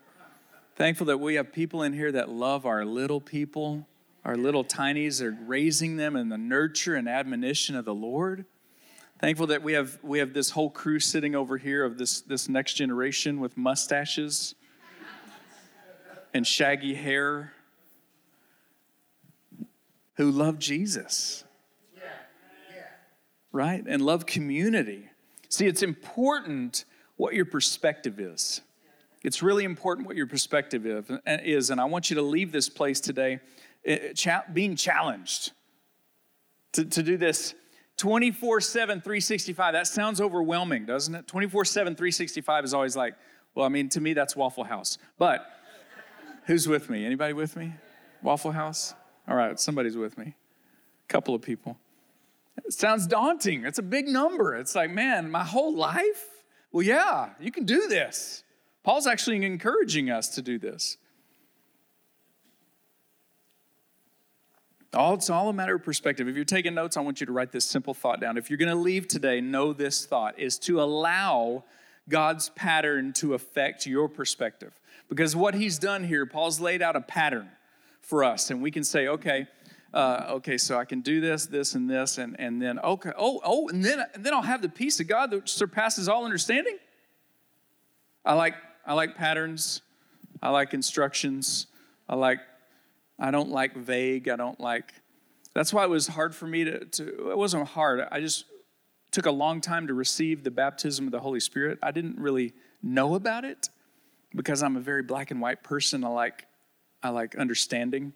Thankful 0.75 1.07
that 1.07 1.19
we 1.19 1.37
have 1.37 1.53
people 1.53 1.83
in 1.83 1.93
here 1.93 2.11
that 2.13 2.29
love 2.29 2.67
our 2.67 2.85
little 2.85 3.21
people, 3.21 3.87
our 4.25 4.37
little 4.37 4.65
tinies, 4.65 5.23
are 5.23 5.35
raising 5.47 5.97
them 5.97 6.17
in 6.17 6.29
the 6.29 6.37
nurture 6.37 6.97
and 6.97 7.09
admonition 7.09 7.77
of 7.77 7.85
the 7.85 7.95
Lord. 7.95 8.45
Thankful 9.21 9.47
that 9.47 9.63
we 9.63 9.73
have 9.75 9.99
we 10.03 10.19
have 10.19 10.35
this 10.35 10.51
whole 10.51 10.69
crew 10.69 10.99
sitting 10.99 11.37
over 11.37 11.57
here 11.57 11.85
of 11.85 11.97
this 11.97 12.21
this 12.21 12.49
next 12.49 12.75
generation 12.75 13.41
with 13.41 13.57
mustaches 13.57 14.57
and 16.37 16.47
shaggy 16.47 16.95
hair 16.95 17.53
who 20.15 20.31
love 20.31 20.59
Jesus 20.59 21.45
right? 23.57 23.83
And 23.87 24.03
love 24.03 24.27
community. 24.27 25.09
See, 25.49 25.67
it's 25.67 25.83
important 25.83 26.85
what 27.17 27.35
your 27.35 27.47
perspective 27.47 28.21
is. 28.21 28.61
It's 29.25 29.43
really 29.43 29.65
important 29.65 30.07
what 30.07 30.15
your 30.15 30.27
perspective 30.27 30.87
is. 31.27 31.71
And 31.71 31.81
I 31.81 31.87
want 31.87 32.11
you 32.11 32.17
to 32.17 32.23
leave 32.23 32.53
this 32.53 32.69
place 32.69 33.01
today 33.01 33.41
eh, 33.85 34.13
being 34.53 34.77
challenged 34.77 35.53
to, 36.73 36.85
to 36.85 37.03
do 37.03 37.17
this 37.17 37.55
24 37.97 38.61
7, 38.61 39.01
365. 39.01 39.73
That 39.73 39.87
sounds 39.87 40.21
overwhelming, 40.21 40.85
doesn't 40.85 41.15
it? 41.15 41.27
24 41.27 41.65
7, 41.65 41.95
365 41.95 42.65
is 42.65 42.75
always 42.75 42.95
like, 42.95 43.15
well, 43.55 43.65
I 43.65 43.71
mean, 43.71 43.89
to 43.91 44.01
me, 44.03 44.13
that's 44.13 44.37
Waffle 44.37 44.65
House. 44.65 44.99
But 45.19 45.51
who's 46.47 46.67
with 46.67 46.89
me? 46.89 47.05
Anybody 47.05 47.33
with 47.33 47.57
me? 47.57 47.75
Waffle 48.23 48.53
House? 48.53 48.95
All 49.29 49.37
right, 49.37 49.59
somebody's 49.61 49.97
with 49.97 50.17
me. 50.17 50.35
A 51.09 51.13
couple 51.13 51.35
of 51.35 51.43
people. 51.43 51.79
It 52.65 52.73
sounds 52.73 53.07
daunting. 53.07 53.65
It's 53.65 53.79
a 53.79 53.83
big 53.83 54.09
number. 54.09 54.57
It's 54.57 54.75
like, 54.75 54.91
man, 54.91 55.31
my 55.31 55.45
whole 55.45 55.75
life? 55.75 56.27
Well, 56.73 56.83
yeah, 56.83 57.31
you 57.41 57.53
can 57.53 57.65
do 57.65 57.87
this. 57.89 58.43
Paul's 58.83 59.07
actually 59.07 59.45
encouraging 59.45 60.11
us 60.11 60.29
to 60.37 60.43
do 60.43 60.59
this. 60.59 60.97
All, 64.95 65.15
it's 65.15 65.29
all 65.29 65.49
a 65.49 65.53
matter 65.53 65.75
of 65.75 65.83
perspective. 65.83 66.29
If 66.29 66.37
you're 66.37 66.45
taking 66.45 66.75
notes, 66.75 66.97
I 66.97 67.01
want 67.01 67.21
you 67.21 67.27
to 67.27 67.33
write 67.33 67.53
this 67.53 67.65
simple 67.65 67.93
thought 67.93 68.21
down. 68.21 68.39
If 68.39 68.49
you're 68.49 68.57
going 68.57 68.71
to 68.71 68.75
leave 68.75 69.09
today, 69.09 69.41
know 69.41 69.73
this 69.73 70.07
thought 70.07 70.39
is 70.39 70.59
to 70.61 70.81
allow 70.81 71.65
God's 72.09 72.49
pattern 72.51 73.13
to 73.15 73.35
affect 73.35 73.87
your 73.87 74.09
perspective. 74.09 74.73
Because 75.09 75.37
what 75.37 75.55
he's 75.55 75.79
done 75.79 76.05
here, 76.05 76.27
Paul's 76.27 76.61
laid 76.61 76.83
out 76.83 76.97
a 76.97 77.01
pattern 77.01 77.49
for 78.01 78.25
us, 78.25 78.51
and 78.51 78.63
we 78.63 78.71
can 78.71 78.85
say, 78.85 79.09
okay, 79.09 79.47
uh, 79.95 80.27
okay, 80.31 80.59
so 80.59 80.79
I 80.79 80.85
can 80.85 81.01
do 81.01 81.21
this, 81.21 81.47
this, 81.47 81.75
and 81.75 81.89
this, 81.89 82.19
and, 82.19 82.37
and 82.39 82.61
then, 82.61 82.79
okay, 82.81 83.13
oh, 83.17 83.41
oh, 83.45 83.69
and 83.69 83.85
then, 83.85 84.05
and 84.15 84.25
then 84.25 84.35
I'll 84.35 84.43
have 84.43 84.63
the 84.63 84.69
peace 84.69 85.01
of 85.01 85.09
God 85.09 85.31
that 85.31 85.49
surpasses 85.49 86.09
all 86.09 86.25
understanding. 86.25 86.77
I 88.25 88.35
like, 88.35 88.55
I 88.85 88.95
like 88.95 89.17
patterns. 89.17 89.83
I 90.43 90.51
like 90.51 90.75
instructions. 90.75 91.67
I 92.09 92.15
like, 92.17 92.41
I 93.19 93.31
don't 93.31 93.51
like 93.51 93.77
vague. 93.77 94.29
I 94.29 94.37
don't 94.37 94.61
like, 94.61 94.93
that's 95.55 95.73
why 95.73 95.85
it 95.85 95.91
was 95.91 96.09
hard 96.09 96.35
for 96.35 96.47
me 96.47 96.65
to, 96.65 96.85
to 96.85 97.31
it 97.31 97.39
wasn't 97.39 97.67
hard. 97.69 98.07
I 98.11 98.21
just 98.21 98.45
took 99.13 99.27
a 99.27 99.31
long 99.31 99.61
time 99.61 99.87
to 99.87 99.95
receive 99.95 100.45
the 100.45 100.51
baptism 100.51 101.07
of 101.07 101.13
the 101.13 101.21
Holy 101.21 101.41
Spirit. 101.41 101.79
I 101.83 101.91
didn't 101.91 102.19
really 102.19 102.53
know 102.83 103.15
about 103.15 103.45
it 103.45 103.71
because 104.37 104.63
I'm 104.63 104.77
a 104.77 104.81
very 104.81 105.03
black 105.03 105.31
and 105.31 105.41
white 105.41 105.63
person. 105.63 106.05
I 106.05 106.09
like, 106.09 106.47
I 107.03 107.09
like 107.09 107.37
understanding. 107.37 108.13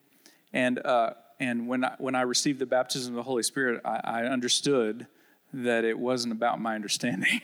And, 0.53 0.79
uh, 0.79 1.15
and 1.41 1.67
when 1.67 1.85
I, 1.85 1.95
when 1.99 2.15
I 2.15 2.23
received 2.23 2.59
the 2.59 2.67
baptism 2.67 3.15
of 3.15 3.17
the 3.17 3.23
Holy 3.23 3.43
Spirit, 3.43 3.81
I, 3.85 4.01
I 4.05 4.25
understood 4.25 5.07
that 5.53 5.85
it 5.85 5.99
wasn't 5.99 6.33
about 6.33 6.61
my 6.61 6.75
understanding. 6.75 7.41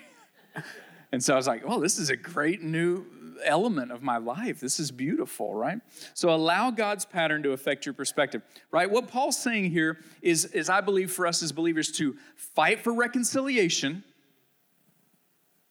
and 1.12 1.24
so 1.24 1.34
I 1.34 1.36
was 1.36 1.46
like, 1.46 1.62
oh, 1.66 1.80
this 1.80 1.98
is 1.98 2.10
a 2.10 2.16
great 2.16 2.62
new 2.62 3.04
element 3.44 3.92
of 3.92 4.02
my 4.02 4.18
life. 4.18 4.60
This 4.60 4.78
is 4.78 4.90
beautiful, 4.90 5.54
right? 5.54 5.78
So 6.14 6.30
allow 6.30 6.70
God's 6.70 7.04
pattern 7.04 7.42
to 7.42 7.52
affect 7.52 7.86
your 7.86 7.94
perspective, 7.94 8.42
right? 8.70 8.90
What 8.90 9.08
Paul's 9.08 9.38
saying 9.38 9.70
here 9.70 9.98
is, 10.22 10.46
is 10.46 10.68
I 10.68 10.80
believe 10.80 11.10
for 11.10 11.26
us 11.26 11.42
as 11.42 11.52
believers 11.52 11.90
to 11.92 12.16
fight 12.36 12.80
for 12.80 12.92
reconciliation. 12.92 14.04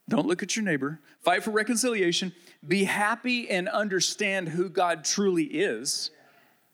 Don't 0.08 0.28
look 0.28 0.44
at 0.44 0.56
your 0.56 0.64
neighbor. 0.64 1.00
Fight 1.20 1.44
for 1.44 1.52
reconciliation. 1.52 2.34
Be 2.68 2.84
happy 2.84 3.50
and 3.50 3.68
understand 3.68 4.50
who 4.50 4.70
God 4.70 5.04
truly 5.04 5.46
is 5.46 6.12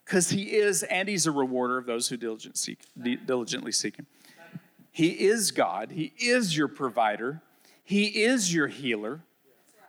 because 0.04 0.30
he 0.30 0.44
is, 0.44 0.84
and 0.84 1.08
he's 1.08 1.26
a 1.26 1.32
rewarder 1.32 1.78
of 1.78 1.86
those 1.86 2.10
who 2.10 2.18
diligently 2.18 3.72
seek 3.72 3.96
him. 3.96 4.08
He 4.92 5.08
is 5.08 5.52
God, 5.52 5.92
he 5.92 6.14
is 6.20 6.58
your 6.58 6.68
provider, 6.68 7.42
he 7.84 8.24
is 8.24 8.54
your 8.54 8.68
healer, 8.68 9.22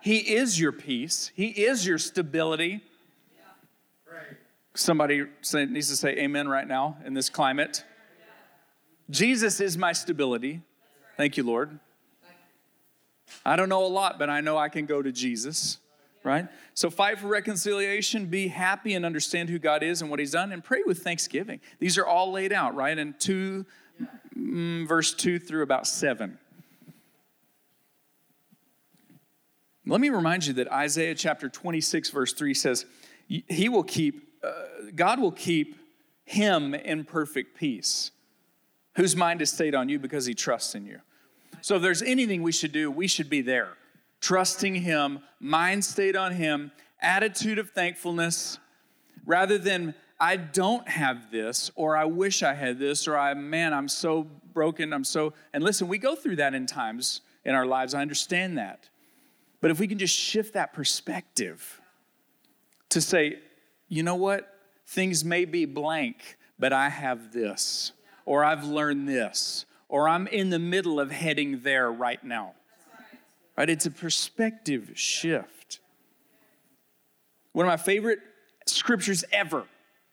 He 0.00 0.16
is 0.18 0.58
your 0.58 0.72
peace, 0.72 1.30
He 1.36 1.46
is 1.46 1.86
your 1.86 1.98
stability. 1.98 2.80
Somebody 4.74 5.24
needs 5.52 5.88
to 5.88 5.96
say 5.96 6.16
amen 6.18 6.48
right 6.48 6.66
now 6.66 6.96
in 7.04 7.14
this 7.14 7.28
climate. 7.28 7.84
Jesus 9.10 9.60
is 9.60 9.76
my 9.76 9.92
stability. 9.92 10.62
Thank 11.16 11.36
you, 11.36 11.44
Lord. 11.44 11.78
I 13.44 13.56
don't 13.56 13.68
know 13.68 13.84
a 13.84 13.88
lot, 13.88 14.18
but 14.18 14.30
I 14.30 14.40
know 14.40 14.56
I 14.56 14.68
can 14.68 14.86
go 14.86 15.02
to 15.02 15.12
Jesus, 15.12 15.78
right? 16.24 16.48
So 16.74 16.90
fight 16.90 17.18
for 17.18 17.28
reconciliation, 17.28 18.26
be 18.26 18.48
happy 18.48 18.94
and 18.94 19.04
understand 19.04 19.48
who 19.48 19.58
God 19.58 19.82
is 19.82 20.00
and 20.00 20.10
what 20.10 20.20
He's 20.20 20.32
done, 20.32 20.52
and 20.52 20.62
pray 20.62 20.82
with 20.84 21.02
thanksgiving. 21.02 21.60
These 21.78 21.98
are 21.98 22.06
all 22.06 22.32
laid 22.32 22.52
out, 22.52 22.74
right? 22.74 22.96
In 22.96 23.14
2, 23.18 23.66
mm, 24.36 24.88
verse 24.88 25.14
2 25.14 25.38
through 25.38 25.62
about 25.62 25.86
7. 25.86 26.38
Let 29.84 30.00
me 30.00 30.10
remind 30.10 30.46
you 30.46 30.52
that 30.54 30.70
Isaiah 30.70 31.14
chapter 31.14 31.48
26, 31.48 32.10
verse 32.10 32.32
3 32.32 32.54
says, 32.54 32.86
He 33.26 33.68
will 33.68 33.82
keep, 33.82 34.28
uh, 34.44 34.52
God 34.94 35.18
will 35.18 35.32
keep 35.32 35.76
him 36.24 36.74
in 36.74 37.04
perfect 37.04 37.56
peace, 37.56 38.12
whose 38.94 39.16
mind 39.16 39.42
is 39.42 39.50
stayed 39.50 39.74
on 39.74 39.88
you 39.88 39.98
because 39.98 40.26
he 40.26 40.34
trusts 40.34 40.74
in 40.74 40.86
you. 40.86 41.00
So 41.62 41.76
if 41.76 41.82
there's 41.82 42.02
anything 42.02 42.42
we 42.42 42.50
should 42.50 42.72
do, 42.72 42.90
we 42.90 43.06
should 43.06 43.30
be 43.30 43.40
there, 43.40 43.76
trusting 44.20 44.74
him, 44.74 45.20
mind 45.38 45.84
stayed 45.84 46.16
on 46.16 46.32
him, 46.32 46.72
attitude 47.00 47.58
of 47.58 47.70
thankfulness, 47.70 48.58
rather 49.24 49.58
than 49.58 49.94
I 50.18 50.36
don't 50.36 50.88
have 50.88 51.30
this, 51.30 51.70
or 51.76 51.96
I 51.96 52.04
wish 52.04 52.42
I 52.42 52.54
had 52.54 52.80
this, 52.80 53.06
or 53.06 53.16
I, 53.16 53.34
man, 53.34 53.72
I'm 53.72 53.88
so 53.88 54.26
broken, 54.52 54.92
I'm 54.92 55.04
so, 55.04 55.34
and 55.52 55.62
listen, 55.62 55.86
we 55.86 55.98
go 55.98 56.16
through 56.16 56.36
that 56.36 56.52
in 56.52 56.66
times 56.66 57.20
in 57.44 57.54
our 57.54 57.66
lives. 57.66 57.94
I 57.94 58.02
understand 58.02 58.58
that. 58.58 58.88
But 59.60 59.70
if 59.70 59.78
we 59.78 59.86
can 59.86 59.98
just 59.98 60.16
shift 60.16 60.54
that 60.54 60.72
perspective 60.72 61.80
to 62.88 63.00
say, 63.00 63.38
you 63.88 64.02
know 64.02 64.16
what? 64.16 64.52
Things 64.86 65.24
may 65.24 65.44
be 65.44 65.64
blank, 65.64 66.36
but 66.58 66.72
I 66.72 66.88
have 66.88 67.32
this, 67.32 67.92
or 68.24 68.44
I've 68.44 68.64
learned 68.64 69.08
this, 69.08 69.64
or 69.92 70.08
I'm 70.08 70.26
in 70.26 70.48
the 70.48 70.58
middle 70.58 70.98
of 70.98 71.10
heading 71.10 71.60
there 71.60 71.92
right 71.92 72.24
now. 72.24 72.54
Right? 73.58 73.68
It's 73.68 73.84
a 73.84 73.90
perspective 73.90 74.92
shift. 74.94 75.80
One 77.52 77.66
of 77.66 77.70
my 77.70 77.76
favorite 77.76 78.20
scriptures 78.66 79.22
ever 79.30 79.66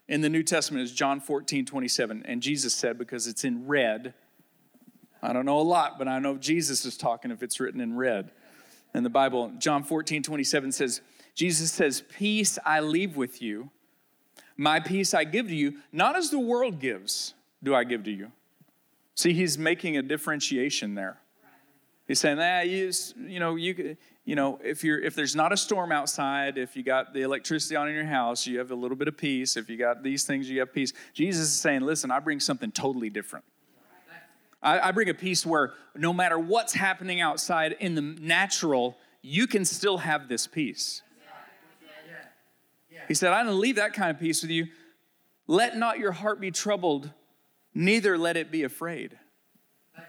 in 0.10 0.20
the 0.20 0.28
New 0.28 0.44
Testament 0.44 0.84
is 0.84 0.92
John 0.92 1.22
14, 1.22 1.66
27. 1.66 2.24
And 2.26 2.42
Jesus 2.42 2.76
said, 2.76 2.98
because 2.98 3.26
it's 3.26 3.46
in 3.46 3.68
red, 3.68 4.14
I 5.24 5.32
don't 5.32 5.46
know 5.46 5.60
a 5.60 5.62
lot, 5.62 5.98
but 5.98 6.10
I 6.10 6.20
know 6.20 6.36
Jesus 6.36 6.84
is 6.84 6.98
talking 6.98 7.32
if 7.32 7.42
it's 7.42 7.62
written 7.62 7.80
in 7.80 7.96
red 7.96 8.32
in 8.94 9.04
the 9.04 9.10
Bible. 9.10 9.54
John 9.60 9.86
14, 9.86 10.24
27 10.24 10.74
says, 10.74 11.00
Jesus 11.36 11.72
says, 11.72 12.04
Peace 12.18 12.60
I 12.66 12.82
leave 12.82 13.16
with 13.16 13.42
you, 13.42 13.70
my 14.58 14.82
peace 14.82 15.14
I 15.14 15.24
give 15.24 15.48
to 15.48 15.56
you, 15.56 15.76
not 15.94 16.18
as 16.18 16.32
the 16.32 16.40
world 16.40 16.82
gives, 16.82 17.34
do 17.64 17.74
I 17.74 17.86
give 17.86 18.04
to 18.04 18.12
you. 18.12 18.34
See, 19.20 19.34
he's 19.34 19.58
making 19.58 19.98
a 19.98 20.02
differentiation 20.02 20.96
there. 20.96 21.20
He's 22.08 22.22
saying, 22.22 22.40
ah, 22.40 22.62
you, 22.62 22.90
you 23.18 23.42
know, 23.42 23.58
you, 23.58 23.98
you 24.24 24.34
know, 24.34 24.62
if 24.64 24.82
you're 24.82 25.02
if 25.02 25.14
there's 25.14 25.36
not 25.36 25.52
a 25.52 25.58
storm 25.58 25.92
outside, 25.92 26.58
if 26.58 26.74
you 26.78 26.84
got 26.84 27.14
the 27.14 27.24
electricity 27.24 27.76
on 27.76 27.90
in 27.90 27.96
your 27.96 28.06
house, 28.06 28.48
you 28.48 28.60
have 28.60 28.72
a 28.72 28.76
little 28.76 28.96
bit 28.96 29.10
of 29.10 29.18
peace. 29.18 29.58
If 29.58 29.70
you 29.70 29.76
got 29.76 30.04
these 30.04 30.24
things, 30.24 30.50
you 30.50 30.62
have 30.62 30.74
peace. 30.74 30.94
Jesus 31.14 31.48
is 31.48 31.60
saying, 31.60 31.82
listen, 31.82 32.12
I 32.12 32.20
bring 32.20 32.40
something 32.40 32.72
totally 32.72 33.10
different. 33.10 33.44
I, 34.64 34.80
I 34.80 34.92
bring 34.94 35.10
a 35.10 35.14
peace 35.14 35.46
where 35.46 35.74
no 35.98 36.14
matter 36.14 36.40
what's 36.40 36.72
happening 36.72 37.20
outside 37.20 37.76
in 37.82 37.96
the 37.96 38.02
natural, 38.02 38.96
you 39.22 39.48
can 39.48 39.66
still 39.66 39.98
have 39.98 40.30
this 40.30 40.48
peace. 40.48 41.02
He 43.10 43.16
said, 43.16 43.34
I 43.34 43.44
don't 43.44 43.60
leave 43.60 43.76
that 43.76 43.92
kind 43.92 44.12
of 44.12 44.18
peace 44.18 44.42
with 44.44 44.52
you. 44.52 44.68
Let 45.46 45.76
not 45.76 46.00
your 46.00 46.14
heart 46.14 46.40
be 46.40 46.52
troubled, 46.52 47.12
neither 47.80 48.18
let 48.18 48.36
it 48.36 48.52
be 48.52 48.64
afraid. 48.64 49.18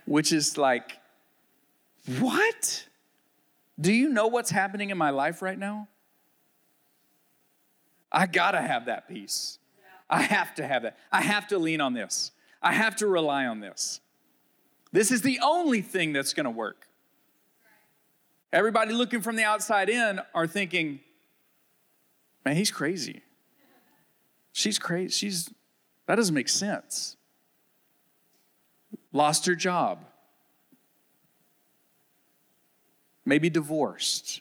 Which 0.05 0.33
is 0.33 0.59
like, 0.59 0.99
what? 2.19 2.87
Do 3.81 3.93
you 3.93 4.09
know 4.09 4.27
what's 4.27 4.51
happening 4.51 4.91
in 4.91 4.99
my 4.99 5.11
life 5.11 5.41
right 5.41 5.59
now? 5.59 5.89
I 8.11 8.27
gotta 8.27 8.61
have 8.61 8.87
that 8.87 9.09
peace. 9.09 9.59
I 10.09 10.23
have 10.23 10.53
to 10.57 10.67
have 10.67 10.83
that. 10.83 10.99
I 11.13 11.21
have 11.21 11.47
to 11.49 11.59
lean 11.59 11.81
on 11.81 11.95
this. 11.95 12.33
I 12.61 12.73
have 12.73 12.97
to 12.97 13.07
rely 13.07 13.47
on 13.47 13.61
this. 13.61 14.01
This 14.91 15.13
is 15.13 15.23
the 15.23 15.39
only 15.41 15.81
thing 15.81 16.13
that's 16.13 16.33
to 16.45 16.51
work. 16.51 16.89
Everybody 18.53 18.93
looking 18.93 19.21
from 19.21 19.37
the 19.37 19.45
outside 19.45 19.89
in 19.89 20.21
are 20.35 20.49
thinking, 20.49 20.99
man, 22.45 22.57
he's 22.57 22.73
crazy. 22.73 23.23
She's 24.53 24.81
crazy. 24.81 25.13
She's, 25.13 25.51
that 26.07 26.17
doesn't 26.17 26.35
make 26.35 26.49
sense. 26.49 27.17
Lost 29.13 29.47
her 29.47 29.55
job. 29.55 30.05
Maybe 33.25 33.51
divorced. 33.51 34.41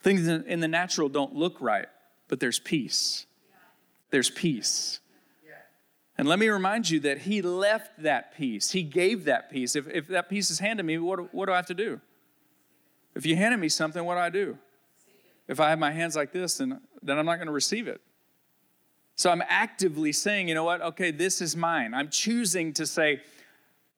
Things 0.00 0.26
in 0.26 0.60
the 0.60 0.68
natural 0.68 1.08
don't 1.08 1.34
look 1.34 1.60
right, 1.60 1.86
but 2.28 2.40
there's 2.40 2.58
peace. 2.58 3.26
There's 4.10 4.30
peace. 4.30 5.00
And 6.16 6.28
let 6.28 6.38
me 6.38 6.48
remind 6.48 6.88
you 6.90 7.00
that 7.00 7.18
he 7.18 7.42
left 7.42 8.02
that 8.02 8.36
peace. 8.36 8.70
He 8.70 8.82
gave 8.82 9.24
that 9.24 9.50
peace. 9.50 9.74
If, 9.74 9.88
if 9.88 10.06
that 10.08 10.28
peace 10.28 10.50
is 10.50 10.60
handed 10.60 10.84
me, 10.84 10.98
what, 10.98 11.34
what 11.34 11.46
do 11.46 11.52
I 11.52 11.56
have 11.56 11.66
to 11.66 11.74
do? 11.74 12.00
If 13.16 13.26
you 13.26 13.34
handed 13.34 13.58
me 13.58 13.68
something, 13.68 14.04
what 14.04 14.14
do 14.14 14.20
I 14.20 14.30
do? 14.30 14.58
If 15.48 15.58
I 15.58 15.70
have 15.70 15.78
my 15.78 15.90
hands 15.90 16.14
like 16.14 16.32
this, 16.32 16.58
then, 16.58 16.80
then 17.02 17.18
I'm 17.18 17.26
not 17.26 17.36
going 17.36 17.46
to 17.46 17.52
receive 17.52 17.88
it. 17.88 18.00
So 19.16 19.30
I'm 19.30 19.42
actively 19.48 20.12
saying, 20.12 20.48
you 20.48 20.54
know 20.54 20.64
what? 20.64 20.80
Okay, 20.82 21.10
this 21.10 21.40
is 21.40 21.56
mine. 21.56 21.94
I'm 21.94 22.08
choosing 22.08 22.72
to 22.74 22.86
say, 22.86 23.20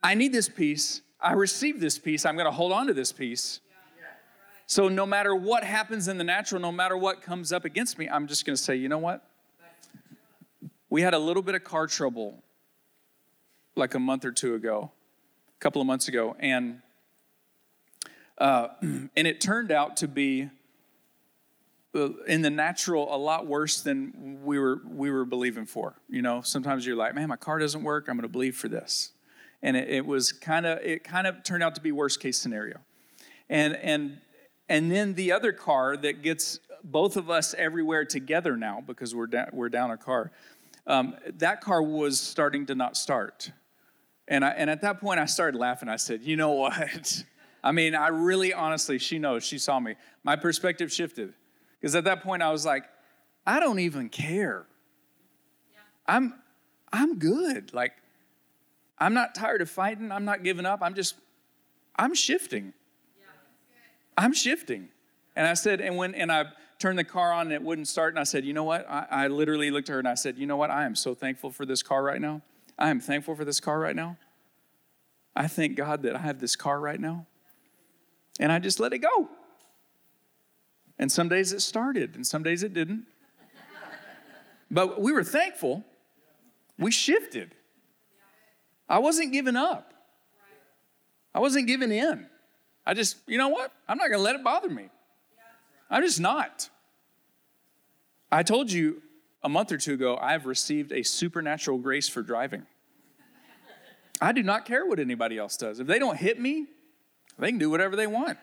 I 0.02 0.14
need 0.14 0.32
this 0.32 0.48
peace. 0.48 1.02
I 1.20 1.32
receive 1.32 1.80
this 1.80 1.98
peace. 1.98 2.24
I'm 2.24 2.34
going 2.34 2.46
to 2.46 2.52
hold 2.52 2.72
on 2.72 2.86
to 2.86 2.94
this 2.94 3.12
peace. 3.12 3.60
So 4.66 4.88
no 4.88 5.06
matter 5.06 5.34
what 5.34 5.62
happens 5.62 6.08
in 6.08 6.18
the 6.18 6.24
natural, 6.24 6.60
no 6.60 6.72
matter 6.72 6.96
what 6.96 7.22
comes 7.22 7.52
up 7.52 7.64
against 7.64 7.98
me, 7.98 8.08
I'm 8.08 8.26
just 8.26 8.44
going 8.44 8.56
to 8.56 8.62
say, 8.62 8.74
you 8.74 8.88
know 8.88 8.98
what? 8.98 9.24
We 10.90 11.02
had 11.02 11.14
a 11.14 11.18
little 11.18 11.42
bit 11.42 11.54
of 11.54 11.62
car 11.62 11.86
trouble 11.86 12.42
like 13.76 13.94
a 13.94 14.00
month 14.00 14.24
or 14.24 14.32
two 14.32 14.54
ago, 14.54 14.90
a 15.56 15.60
couple 15.60 15.80
of 15.80 15.86
months 15.86 16.08
ago, 16.08 16.36
and 16.40 16.80
uh, 18.38 18.68
and 18.80 19.10
it 19.14 19.40
turned 19.40 19.70
out 19.70 19.98
to 19.98 20.08
be 20.08 20.50
uh, 21.94 22.10
in 22.26 22.42
the 22.42 22.50
natural 22.50 23.14
a 23.14 23.16
lot 23.18 23.46
worse 23.46 23.80
than 23.80 24.40
we 24.44 24.58
were 24.58 24.80
we 24.86 25.10
were 25.10 25.24
believing 25.24 25.66
for. 25.66 25.94
You 26.08 26.22
know, 26.22 26.40
sometimes 26.42 26.86
you're 26.86 26.96
like, 26.96 27.14
man, 27.14 27.28
my 27.28 27.36
car 27.36 27.58
doesn't 27.58 27.82
work. 27.82 28.06
I'm 28.08 28.16
going 28.16 28.22
to 28.22 28.28
believe 28.28 28.56
for 28.56 28.68
this, 28.68 29.12
and 29.62 29.76
it, 29.76 29.88
it 29.88 30.06
was 30.06 30.32
kind 30.32 30.66
of 30.66 30.78
it 30.78 31.04
kind 31.04 31.26
of 31.26 31.42
turned 31.42 31.62
out 31.62 31.74
to 31.74 31.80
be 31.80 31.92
worst 31.92 32.20
case 32.20 32.38
scenario, 32.38 32.78
and 33.48 33.76
and 33.76 34.18
and 34.68 34.90
then 34.90 35.14
the 35.14 35.32
other 35.32 35.52
car 35.52 35.96
that 35.96 36.22
gets 36.22 36.60
both 36.84 37.16
of 37.16 37.30
us 37.30 37.54
everywhere 37.54 38.04
together 38.04 38.56
now 38.56 38.82
because 38.86 39.14
we're 39.14 39.26
down, 39.26 39.48
we're 39.52 39.68
down 39.68 39.90
a 39.90 39.96
car 39.96 40.30
um, 40.86 41.16
that 41.38 41.60
car 41.60 41.82
was 41.82 42.20
starting 42.20 42.66
to 42.66 42.74
not 42.74 42.96
start. 42.96 43.50
And, 44.28 44.44
I, 44.44 44.50
and 44.50 44.70
at 44.70 44.82
that 44.82 45.00
point, 45.00 45.20
I 45.20 45.26
started 45.26 45.58
laughing. 45.58 45.88
I 45.88 45.96
said, 45.96 46.22
You 46.22 46.36
know 46.36 46.52
what? 46.52 47.24
I 47.64 47.72
mean, 47.72 47.94
I 47.94 48.08
really 48.08 48.52
honestly, 48.52 48.98
she 48.98 49.18
knows, 49.18 49.44
she 49.44 49.58
saw 49.58 49.80
me. 49.80 49.96
My 50.22 50.36
perspective 50.36 50.92
shifted. 50.92 51.34
Because 51.80 51.96
at 51.96 52.04
that 52.04 52.22
point, 52.22 52.42
I 52.42 52.52
was 52.52 52.64
like, 52.64 52.84
I 53.44 53.58
don't 53.58 53.80
even 53.80 54.08
care. 54.08 54.66
Yeah. 55.72 55.78
I'm, 56.06 56.34
I'm 56.92 57.18
good. 57.18 57.74
Like, 57.74 57.92
I'm 58.98 59.14
not 59.14 59.34
tired 59.34 59.60
of 59.60 59.70
fighting. 59.70 60.10
I'm 60.10 60.24
not 60.24 60.42
giving 60.42 60.66
up. 60.66 60.80
I'm 60.82 60.94
just, 60.94 61.14
I'm 61.96 62.14
shifting. 62.14 62.72
I'm 64.16 64.32
shifting. 64.32 64.88
And 65.34 65.46
I 65.46 65.54
said, 65.54 65.80
and 65.80 65.96
when, 65.96 66.14
and 66.14 66.32
I, 66.32 66.46
turned 66.78 66.98
the 66.98 67.04
car 67.04 67.32
on 67.32 67.46
and 67.46 67.52
it 67.52 67.62
wouldn't 67.62 67.88
start. 67.88 68.12
And 68.12 68.18
I 68.18 68.24
said, 68.24 68.44
You 68.44 68.52
know 68.52 68.64
what? 68.64 68.88
I, 68.88 69.06
I 69.10 69.26
literally 69.28 69.70
looked 69.70 69.88
at 69.88 69.94
her 69.94 69.98
and 69.98 70.08
I 70.08 70.14
said, 70.14 70.38
You 70.38 70.46
know 70.46 70.56
what? 70.56 70.70
I 70.70 70.84
am 70.84 70.94
so 70.94 71.14
thankful 71.14 71.50
for 71.50 71.66
this 71.66 71.82
car 71.82 72.02
right 72.02 72.20
now. 72.20 72.42
I 72.78 72.90
am 72.90 73.00
thankful 73.00 73.34
for 73.34 73.44
this 73.44 73.60
car 73.60 73.78
right 73.78 73.96
now. 73.96 74.16
I 75.34 75.48
thank 75.48 75.76
God 75.76 76.02
that 76.02 76.16
I 76.16 76.18
have 76.18 76.40
this 76.40 76.56
car 76.56 76.80
right 76.80 77.00
now. 77.00 77.26
And 78.38 78.52
I 78.52 78.58
just 78.58 78.80
let 78.80 78.92
it 78.92 78.98
go. 78.98 79.28
And 80.98 81.10
some 81.10 81.28
days 81.28 81.52
it 81.52 81.60
started 81.60 82.14
and 82.14 82.26
some 82.26 82.42
days 82.42 82.62
it 82.62 82.72
didn't. 82.72 83.06
But 84.70 85.00
we 85.00 85.12
were 85.12 85.24
thankful. 85.24 85.84
We 86.78 86.90
shifted. 86.90 87.54
I 88.88 88.98
wasn't 88.98 89.32
giving 89.32 89.56
up. 89.56 89.92
I 91.34 91.40
wasn't 91.40 91.66
giving 91.66 91.92
in. 91.92 92.26
I 92.86 92.94
just, 92.94 93.16
you 93.26 93.36
know 93.36 93.48
what? 93.48 93.72
I'm 93.88 93.98
not 93.98 94.08
going 94.08 94.18
to 94.18 94.24
let 94.24 94.36
it 94.36 94.44
bother 94.44 94.70
me. 94.70 94.88
I'm 95.90 96.02
just 96.02 96.20
not. 96.20 96.70
I 98.30 98.42
told 98.42 98.70
you 98.70 99.02
a 99.42 99.48
month 99.48 99.70
or 99.70 99.76
two 99.76 99.94
ago, 99.94 100.18
I've 100.20 100.46
received 100.46 100.92
a 100.92 101.02
supernatural 101.02 101.78
grace 101.78 102.08
for 102.08 102.22
driving. 102.22 102.66
I 104.20 104.32
do 104.32 104.42
not 104.42 104.64
care 104.64 104.86
what 104.86 104.98
anybody 104.98 105.36
else 105.36 105.56
does. 105.56 105.78
If 105.78 105.86
they 105.86 105.98
don't 105.98 106.16
hit 106.16 106.40
me, 106.40 106.66
they 107.38 107.50
can 107.50 107.58
do 107.58 107.70
whatever 107.70 107.96
they 107.96 108.06
want. 108.06 108.38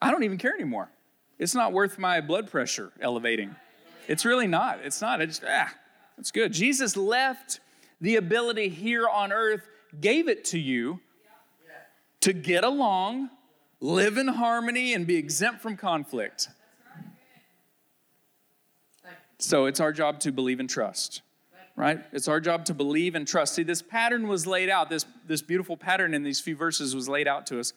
I 0.00 0.10
don't 0.10 0.24
even 0.24 0.38
care 0.38 0.54
anymore. 0.54 0.90
it's 1.38 1.54
not 1.54 1.72
worth 1.72 1.98
my 1.98 2.20
blood 2.20 2.50
pressure 2.50 2.92
elevating. 3.00 3.54
It's 4.08 4.24
really 4.24 4.48
not. 4.48 4.80
It's 4.82 5.00
not. 5.00 5.20
It's 5.20 5.40
ah, 5.46 5.72
it's 6.18 6.30
good. 6.30 6.52
Jesus 6.52 6.96
left 6.96 7.60
the 8.02 8.16
ability 8.16 8.68
here 8.68 9.08
on 9.08 9.32
earth, 9.32 9.68
gave 10.00 10.28
it 10.28 10.44
to 10.46 10.58
you 10.58 11.00
to 12.20 12.32
get 12.32 12.64
along, 12.64 13.30
live 13.80 14.18
in 14.18 14.26
harmony, 14.26 14.92
and 14.92 15.06
be 15.06 15.16
exempt 15.16 15.62
from 15.62 15.76
conflict. 15.76 16.48
So 19.38 19.66
it's 19.66 19.80
our 19.80 19.92
job 19.92 20.18
to 20.20 20.32
believe 20.32 20.58
and 20.58 20.68
trust, 20.68 21.22
right? 21.76 22.00
It's 22.12 22.26
our 22.26 22.40
job 22.40 22.64
to 22.66 22.74
believe 22.74 23.14
and 23.14 23.26
trust. 23.26 23.54
See, 23.54 23.62
this 23.62 23.82
pattern 23.82 24.26
was 24.26 24.46
laid 24.48 24.68
out, 24.68 24.90
this, 24.90 25.06
this 25.26 25.42
beautiful 25.42 25.76
pattern 25.76 26.12
in 26.12 26.24
these 26.24 26.40
few 26.40 26.56
verses 26.56 26.94
was 26.94 27.08
laid 27.08 27.28
out 27.28 27.46
to 27.46 27.60
us. 27.60 27.72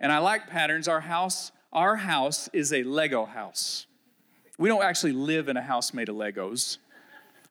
And 0.00 0.10
I 0.10 0.18
like 0.18 0.48
patterns. 0.48 0.88
Our 0.88 1.00
house, 1.00 1.52
our 1.72 1.96
house 1.96 2.48
is 2.52 2.72
a 2.72 2.82
Lego 2.82 3.24
house. 3.24 3.86
We 4.58 4.68
don't 4.68 4.82
actually 4.82 5.12
live 5.12 5.48
in 5.48 5.56
a 5.56 5.62
house 5.62 5.94
made 5.94 6.08
of 6.08 6.16
Legos, 6.16 6.78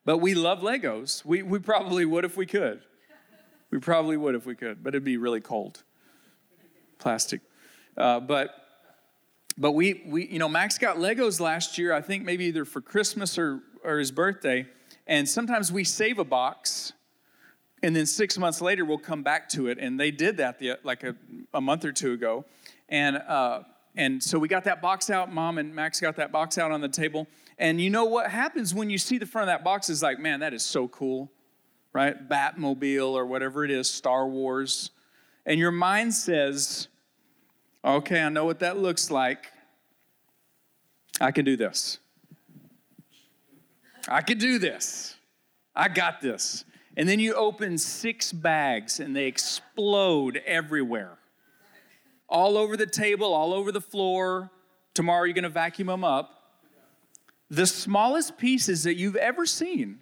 but 0.06 0.20
we 0.20 0.36
love 0.36 0.60
Legos. 0.60 1.26
We, 1.26 1.42
we 1.42 1.60
probably 1.60 2.06
would 2.06 2.24
if 2.24 2.38
we 2.38 2.46
could. 2.46 2.82
We 3.72 3.80
probably 3.80 4.16
would 4.16 4.36
if 4.36 4.46
we 4.46 4.56
could, 4.56 4.84
but 4.84 4.94
it'd 4.94 5.04
be 5.04 5.18
really 5.18 5.42
cold. 5.42 5.84
Plastic. 7.00 7.42
Uh, 7.98 8.20
but 8.20 8.66
but 9.58 9.72
we, 9.72 10.04
we, 10.06 10.28
you 10.28 10.38
know, 10.38 10.50
Max 10.50 10.78
got 10.78 10.98
Legos 10.98 11.40
last 11.40 11.78
year, 11.78 11.94
I 11.94 12.02
think 12.02 12.26
maybe 12.26 12.46
either 12.46 12.66
for 12.66 12.82
Christmas 12.82 13.38
or, 13.38 13.62
or 13.84 14.00
his 14.00 14.12
birthday. 14.12 14.68
And 15.08 15.28
sometimes 15.30 15.72
we 15.72 15.86
save 15.86 16.20
a 16.20 16.26
box, 16.26 16.92
and 17.82 17.96
then 17.96 18.06
six 18.06 18.38
months 18.38 18.60
later 18.60 18.84
we'll 18.84 18.98
come 18.98 19.24
back 19.24 19.48
to 19.50 19.68
it. 19.68 19.78
And 19.80 19.98
they 19.98 20.12
did 20.12 20.38
that 20.38 20.60
the, 20.60 20.78
like 20.84 21.04
a, 21.04 21.16
a 21.54 21.62
month 21.62 21.86
or 21.86 21.94
two 21.94 22.12
ago. 22.12 22.44
And, 22.90 23.18
uh, 23.18 23.62
and 23.96 24.22
so 24.22 24.38
we 24.38 24.50
got 24.50 24.66
that 24.66 24.82
box 24.82 25.10
out. 25.10 25.32
Mom 25.32 25.58
and 25.58 25.74
Max 25.74 26.02
got 26.02 26.18
that 26.18 26.34
box 26.34 26.58
out 26.58 26.72
on 26.72 26.82
the 26.82 26.90
table. 26.90 27.26
And 27.58 27.80
you 27.80 27.90
know 27.90 28.06
what 28.06 28.30
happens 28.30 28.74
when 28.74 28.90
you 28.90 28.98
see 28.98 29.18
the 29.18 29.26
front 29.26 29.50
of 29.50 29.54
that 29.54 29.64
box 29.64 29.90
is 29.90 30.04
like, 30.04 30.20
man, 30.20 30.42
that 30.42 30.54
is 30.54 30.66
so 30.66 30.88
cool, 30.90 31.32
right? 31.94 32.28
Batmobile 32.28 33.14
or 33.14 33.26
whatever 33.26 33.64
it 33.64 33.72
is, 33.72 33.90
Star 33.90 34.28
Wars. 34.28 34.92
And 35.46 35.60
your 35.60 35.72
mind 35.72 36.14
says, 36.14 36.90
Okay, 37.86 38.20
I 38.20 38.30
know 38.30 38.46
what 38.46 38.60
that 38.60 38.78
looks 38.78 39.12
like. 39.12 39.52
I 41.22 41.32
can 41.32 41.46
do 41.46 41.56
this. 41.56 42.00
I 44.08 44.22
can 44.22 44.40
do 44.40 44.58
this. 44.58 45.16
I 45.76 45.88
got 45.88 46.20
this. 46.20 46.66
And 46.98 47.08
then 47.08 47.20
you 47.20 47.36
open 47.36 47.78
six 47.78 48.32
bags 48.32 49.00
and 49.00 49.16
they 49.16 49.28
explode 49.28 50.42
everywhere. 50.48 51.20
All 52.28 52.58
over 52.58 52.76
the 52.76 52.88
table, 52.88 53.36
all 53.36 53.54
over 53.54 53.72
the 53.72 53.82
floor. 53.82 54.50
Tomorrow 54.96 55.26
you're 55.26 55.34
going 55.34 55.44
to 55.44 55.50
vacuum 55.50 55.88
them 55.88 56.04
up. 56.04 56.35
The 57.50 57.66
smallest 57.66 58.38
pieces 58.38 58.84
that 58.84 58.96
you've 58.96 59.16
ever 59.16 59.46
seen. 59.46 60.00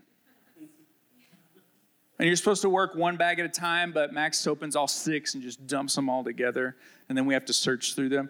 And 2.20 2.28
you're 2.28 2.38
supposed 2.38 2.62
to 2.62 2.70
work 2.70 2.96
one 2.96 3.18
bag 3.18 3.40
at 3.40 3.46
a 3.46 3.50
time, 3.50 3.92
but 3.92 4.14
Max 4.14 4.46
opens 4.48 4.76
all 4.76 4.88
six 4.88 5.34
and 5.34 5.44
just 5.44 5.66
dumps 5.68 5.96
them 5.96 6.10
all 6.10 6.24
together 6.24 6.78
and 7.10 7.18
then 7.18 7.26
we 7.26 7.34
have 7.34 7.46
to 7.46 7.54
search 7.54 7.96
through 7.96 8.10
them. 8.10 8.30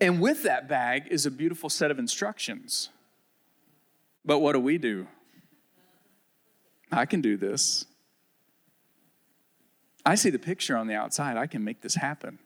And 0.00 0.20
with 0.20 0.42
that 0.44 0.68
bag 0.68 1.08
is 1.10 1.26
a 1.26 1.30
beautiful 1.30 1.68
set 1.68 1.90
of 1.90 1.98
instructions. 1.98 2.88
But 4.24 4.38
what 4.38 4.52
do 4.54 4.60
we 4.60 4.78
do? 4.78 5.06
I 6.90 7.04
can 7.04 7.20
do 7.20 7.36
this. 7.36 7.84
I 10.06 10.14
see 10.14 10.30
the 10.30 10.38
picture 10.38 10.76
on 10.76 10.86
the 10.86 10.94
outside. 10.94 11.36
I 11.36 11.46
can 11.46 11.64
make 11.64 11.80
this 11.80 11.94
happen. 11.94 12.38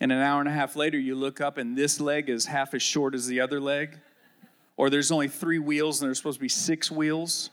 And 0.00 0.10
an 0.10 0.18
hour 0.18 0.40
and 0.40 0.48
a 0.48 0.52
half 0.52 0.76
later, 0.76 0.98
you 0.98 1.14
look 1.14 1.40
up 1.40 1.58
and 1.58 1.76
this 1.76 2.00
leg 2.00 2.30
is 2.30 2.46
half 2.46 2.72
as 2.72 2.82
short 2.82 3.14
as 3.14 3.26
the 3.26 3.40
other 3.40 3.60
leg. 3.60 3.98
Or 4.76 4.88
there's 4.88 5.10
only 5.10 5.28
three 5.28 5.58
wheels 5.58 6.00
and 6.00 6.08
there's 6.08 6.16
supposed 6.16 6.38
to 6.38 6.42
be 6.42 6.48
six 6.48 6.90
wheels. 6.90 7.50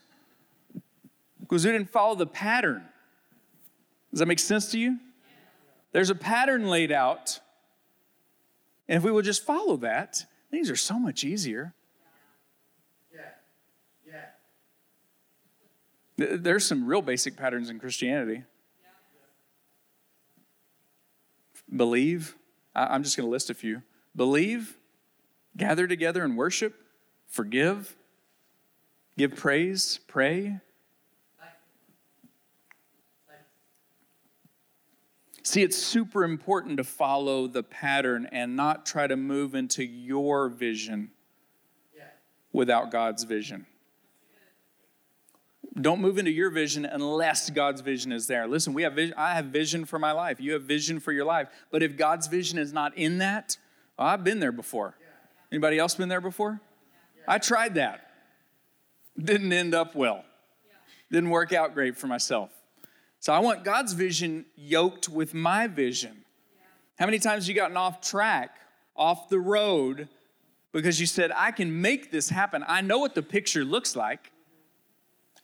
Because 1.42 1.66
we 1.66 1.72
didn't 1.74 1.90
follow 1.90 2.16
the 2.16 2.26
pattern. 2.26 2.86
Does 4.12 4.20
that 4.20 4.28
make 4.28 4.40
sense 4.40 4.72
to 4.72 4.80
you? 4.80 4.98
There's 5.92 6.10
a 6.10 6.16
pattern 6.16 6.70
laid 6.70 6.92
out. 6.92 7.40
And 8.88 8.98
if 8.98 9.04
we 9.04 9.12
would 9.12 9.26
just 9.26 9.46
follow 9.46 9.76
that, 9.78 10.26
things 10.50 10.70
are 10.70 10.76
so 10.78 10.98
much 10.98 11.26
easier. 11.26 11.74
Yeah. 13.14 14.24
Yeah. 16.18 16.38
There's 16.38 16.66
some 16.66 16.86
real 16.88 17.02
basic 17.02 17.36
patterns 17.36 17.70
in 17.70 17.80
Christianity. 17.80 18.44
Believe. 21.76 22.36
I'm 22.76 23.04
just 23.04 23.18
going 23.18 23.26
to 23.28 23.32
list 23.32 23.50
a 23.50 23.54
few. 23.54 23.82
Believe, 24.16 24.78
gather 25.56 25.88
together 25.88 26.24
and 26.24 26.38
worship, 26.38 26.76
forgive, 27.28 27.96
give 29.18 29.36
praise, 29.36 30.00
pray, 30.08 30.60
See, 35.48 35.64
it's 35.64 35.78
super 35.78 36.26
important 36.26 36.76
to 36.76 36.84
follow 36.84 37.48
the 37.48 37.64
pattern 37.64 38.28
and 38.34 38.58
not 38.58 38.86
try 38.86 39.08
to 39.08 39.16
move 39.16 39.56
into 39.56 39.82
your 39.82 40.50
vision 40.50 41.10
without 42.52 42.92
God's 42.92 43.24
vision. 43.24 43.66
Don't 45.80 46.02
move 46.02 46.18
into 46.18 46.32
your 46.32 46.50
vision 46.50 46.86
unless 46.86 47.50
God's 47.50 47.82
vision 47.82 48.12
is 48.12 48.26
there. 48.26 48.48
Listen, 48.48 48.74
we 48.74 48.82
have 48.82 48.94
vision, 48.94 49.14
I 49.18 49.36
have 49.36 49.46
vision 49.46 49.86
for 49.86 50.00
my 50.00 50.12
life. 50.12 50.40
You 50.40 50.54
have 50.54 50.64
vision 50.64 51.00
for 51.00 51.12
your 51.12 51.26
life. 51.26 51.50
But 51.72 51.84
if 51.84 51.96
God's 51.96 52.28
vision 52.28 52.58
is 52.58 52.74
not 52.74 52.98
in 52.98 53.20
that, 53.20 53.58
well, 53.98 54.08
I've 54.08 54.24
been 54.24 54.40
there 54.40 54.52
before. 54.52 54.96
Anybody 55.52 55.78
else 55.78 55.94
been 55.96 56.10
there 56.10 56.22
before? 56.22 56.60
I 57.28 57.38
tried 57.38 57.76
that. 57.76 58.10
Didn't 59.18 59.54
end 59.54 59.76
up 59.76 59.96
well. 59.96 60.24
Didn't 61.12 61.30
work 61.30 61.54
out 61.54 61.74
great 61.74 61.96
for 61.96 62.08
myself. 62.08 62.52
So 63.20 63.34
I 63.34 63.40
want 63.40 63.64
God's 63.64 63.94
vision 63.94 64.46
yoked 64.56 65.10
with 65.10 65.34
my 65.34 65.68
vision. 65.68 66.24
How 66.98 67.06
many 67.06 67.20
times 67.20 67.48
you 67.48 67.54
gotten 67.54 67.78
off 67.78 68.02
track, 68.02 68.56
off 68.96 69.30
the 69.30 69.40
road, 69.40 70.10
because 70.72 71.00
you 71.00 71.06
said, 71.06 71.32
I 71.36 71.52
can 71.52 71.82
make 71.82 72.12
this 72.12 72.30
happen. 72.30 72.64
I 72.68 72.82
know 72.82 72.98
what 73.00 73.16
the 73.16 73.22
picture 73.22 73.64
looks 73.64 73.96
like. 73.96 74.32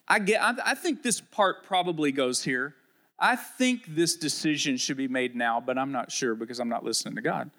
I 0.08 0.20
get 0.20 0.42
I, 0.42 0.54
I 0.66 0.76
think 0.76 1.04
this 1.04 1.22
part 1.22 1.64
probably 1.64 2.12
goes 2.12 2.44
here. 2.44 2.76
I 3.20 3.36
think 3.36 3.96
this 3.96 4.16
decision 4.16 4.78
should 4.78 4.98
be 4.98 5.08
made 5.08 5.36
now, 5.36 5.62
but 5.62 5.78
I'm 5.78 5.92
not 5.92 6.12
sure 6.12 6.36
because 6.36 6.60
I'm 6.60 6.70
not 6.70 6.84
listening 6.84 7.16
to 7.16 7.22
God. 7.22 7.52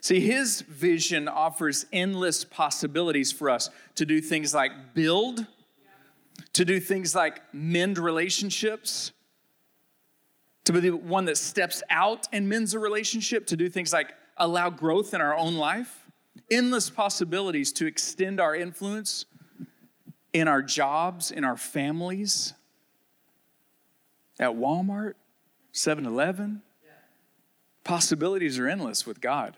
See, 0.00 0.20
his 0.20 0.60
vision 0.62 1.28
offers 1.28 1.86
endless 1.92 2.44
possibilities 2.44 3.32
for 3.32 3.48
us 3.48 3.70
to 3.94 4.04
do 4.04 4.20
things 4.20 4.52
like 4.52 4.72
build 4.94 5.46
to 6.54 6.64
do 6.64 6.80
things 6.80 7.14
like 7.14 7.42
mend 7.52 7.98
relationships, 7.98 9.12
to 10.64 10.72
be 10.72 10.80
the 10.80 10.90
one 10.90 11.26
that 11.26 11.36
steps 11.36 11.82
out 11.90 12.26
and 12.32 12.48
mends 12.48 12.74
a 12.74 12.78
relationship, 12.78 13.46
to 13.48 13.56
do 13.56 13.68
things 13.68 13.92
like 13.92 14.14
allow 14.36 14.70
growth 14.70 15.14
in 15.14 15.20
our 15.20 15.36
own 15.36 15.56
life, 15.56 16.03
endless 16.50 16.90
possibilities 16.90 17.72
to 17.72 17.86
extend 17.86 18.40
our 18.40 18.54
influence 18.54 19.26
in 20.32 20.48
our 20.48 20.62
jobs, 20.62 21.30
in 21.30 21.44
our 21.44 21.56
families, 21.56 22.54
at 24.38 24.50
Walmart, 24.50 25.14
7 25.72 26.04
Eleven. 26.06 26.62
Possibilities 27.84 28.58
are 28.58 28.66
endless 28.66 29.06
with 29.06 29.20
God 29.20 29.56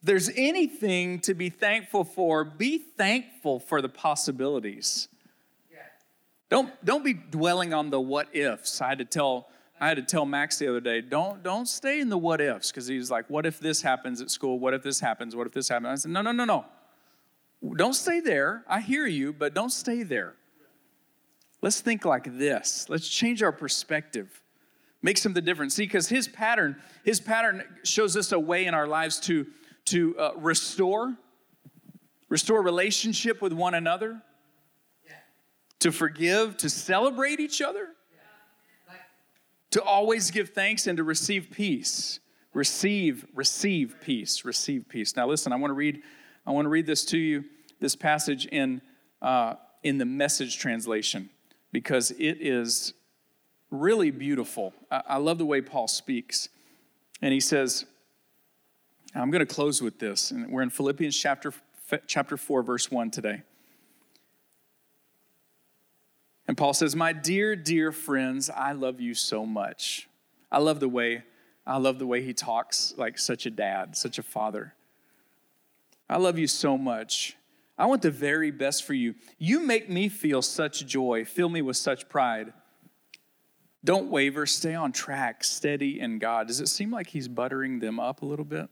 If 0.00 0.06
there's 0.06 0.30
anything 0.36 1.20
to 1.20 1.34
be 1.34 1.50
thankful 1.50 2.04
for, 2.04 2.44
be 2.44 2.78
thankful 2.78 3.60
for 3.60 3.80
the 3.80 3.88
possibilities. 3.88 5.08
Don't, 6.50 6.72
don't 6.84 7.04
be 7.04 7.12
dwelling 7.12 7.74
on 7.74 7.90
the 7.90 8.00
what 8.00 8.34
ifs. 8.34 8.80
I 8.80 8.88
had 8.88 8.98
to 8.98 9.04
tell 9.04 9.48
I 9.80 9.88
had 9.88 9.96
to 9.96 10.02
tell 10.02 10.26
Max 10.26 10.58
the 10.58 10.68
other 10.68 10.80
day, 10.80 11.00
don't 11.00 11.42
don't 11.42 11.66
stay 11.66 12.00
in 12.00 12.08
the 12.08 12.18
what 12.18 12.40
ifs 12.40 12.70
because 12.70 12.86
he's 12.86 13.10
like, 13.10 13.28
what 13.28 13.46
if 13.46 13.60
this 13.60 13.82
happens 13.82 14.20
at 14.20 14.30
school? 14.30 14.58
What 14.58 14.74
if 14.74 14.82
this 14.82 15.00
happens? 15.00 15.36
What 15.36 15.46
if 15.46 15.52
this 15.52 15.68
happens? 15.68 15.86
I 15.86 15.94
said, 15.94 16.10
no, 16.10 16.22
no, 16.22 16.32
no, 16.32 16.44
no. 16.44 16.64
Don't 17.76 17.94
stay 17.94 18.20
there. 18.20 18.64
I 18.68 18.80
hear 18.80 19.06
you, 19.06 19.32
but 19.32 19.54
don't 19.54 19.70
stay 19.70 20.02
there. 20.02 20.34
Let's 21.60 21.80
think 21.80 22.04
like 22.04 22.38
this. 22.38 22.86
Let's 22.88 23.08
change 23.08 23.42
our 23.42 23.50
perspective. 23.52 24.42
Make 25.02 25.18
some 25.18 25.30
of 25.30 25.34
the 25.34 25.42
difference. 25.42 25.74
See, 25.74 25.84
because 25.84 26.08
his 26.08 26.28
pattern, 26.28 26.76
his 27.04 27.20
pattern 27.20 27.62
shows 27.84 28.16
us 28.16 28.32
a 28.32 28.38
way 28.38 28.66
in 28.66 28.74
our 28.74 28.86
lives 28.86 29.20
to 29.20 29.46
to 29.86 30.18
uh, 30.18 30.32
restore, 30.36 31.16
restore 32.28 32.62
relationship 32.62 33.40
with 33.40 33.54
one 33.54 33.74
another, 33.74 34.20
yeah. 35.06 35.12
to 35.80 35.90
forgive, 35.90 36.58
to 36.58 36.68
celebrate 36.68 37.40
each 37.40 37.62
other, 37.62 37.88
to 39.70 39.82
always 39.82 40.30
give 40.30 40.50
thanks 40.50 40.86
and 40.86 40.96
to 40.96 41.04
receive 41.04 41.50
peace. 41.50 42.20
Receive, 42.54 43.26
receive 43.34 43.96
peace, 44.00 44.44
receive 44.44 44.88
peace. 44.88 45.14
Now 45.14 45.28
listen, 45.28 45.52
I 45.52 45.56
want 45.56 45.70
to 45.70 45.74
read, 45.74 46.02
I 46.46 46.50
want 46.50 46.64
to 46.64 46.70
read 46.70 46.86
this 46.86 47.04
to 47.06 47.18
you, 47.18 47.44
this 47.80 47.94
passage 47.94 48.46
in 48.46 48.80
uh, 49.20 49.54
in 49.82 49.98
the 49.98 50.04
message 50.04 50.58
translation, 50.58 51.30
because 51.72 52.10
it 52.12 52.38
is 52.40 52.94
really 53.70 54.10
beautiful. 54.10 54.72
I, 54.90 55.02
I 55.08 55.16
love 55.16 55.38
the 55.38 55.46
way 55.46 55.60
Paul 55.60 55.88
speaks. 55.88 56.48
And 57.20 57.32
he 57.32 57.40
says, 57.40 57.84
I'm 59.14 59.30
going 59.30 59.46
to 59.46 59.54
close 59.54 59.82
with 59.82 59.98
this. 59.98 60.30
And 60.30 60.50
we're 60.50 60.62
in 60.62 60.70
Philippians 60.70 61.16
chapter, 61.16 61.52
chapter 62.06 62.36
4, 62.36 62.62
verse 62.62 62.90
1 62.90 63.10
today. 63.10 63.42
And 66.48 66.56
Paul 66.56 66.72
says, 66.72 66.96
My 66.96 67.12
dear, 67.12 67.54
dear 67.54 67.92
friends, 67.92 68.48
I 68.50 68.72
love 68.72 69.00
you 69.00 69.14
so 69.14 69.44
much. 69.44 70.08
I 70.50 70.58
love 70.58 70.80
the 70.80 70.88
way, 70.88 71.22
I 71.66 71.76
love 71.76 71.98
the 71.98 72.06
way 72.06 72.22
he 72.22 72.32
talks 72.32 72.94
like 72.96 73.18
such 73.18 73.44
a 73.44 73.50
dad, 73.50 73.94
such 73.96 74.18
a 74.18 74.22
father. 74.22 74.74
I 76.08 76.16
love 76.16 76.38
you 76.38 76.46
so 76.46 76.78
much. 76.78 77.36
I 77.76 77.84
want 77.84 78.00
the 78.00 78.10
very 78.10 78.50
best 78.50 78.84
for 78.84 78.94
you. 78.94 79.14
You 79.38 79.60
make 79.60 79.90
me 79.90 80.08
feel 80.08 80.40
such 80.40 80.86
joy, 80.86 81.26
fill 81.26 81.50
me 81.50 81.60
with 81.60 81.76
such 81.76 82.08
pride. 82.08 82.54
Don't 83.84 84.10
waver, 84.10 84.46
stay 84.46 84.74
on 84.74 84.90
track, 84.90 85.44
steady 85.44 86.00
in 86.00 86.18
God. 86.18 86.48
Does 86.48 86.60
it 86.60 86.68
seem 86.68 86.90
like 86.90 87.08
he's 87.08 87.28
buttering 87.28 87.78
them 87.78 88.00
up 88.00 88.22
a 88.22 88.26
little 88.26 88.44
bit? 88.44 88.68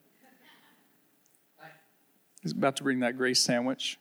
He's 2.43 2.53
about 2.53 2.77
to 2.77 2.83
bring 2.83 3.01
that 3.01 3.17
grace 3.17 3.39
sandwich. 3.39 3.99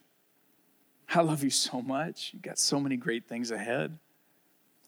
I 1.14 1.20
love 1.20 1.42
you 1.42 1.50
so 1.50 1.80
much. 1.80 2.32
You 2.34 2.40
got 2.40 2.58
so 2.58 2.80
many 2.80 2.96
great 2.96 3.28
things 3.28 3.50
ahead. 3.50 3.98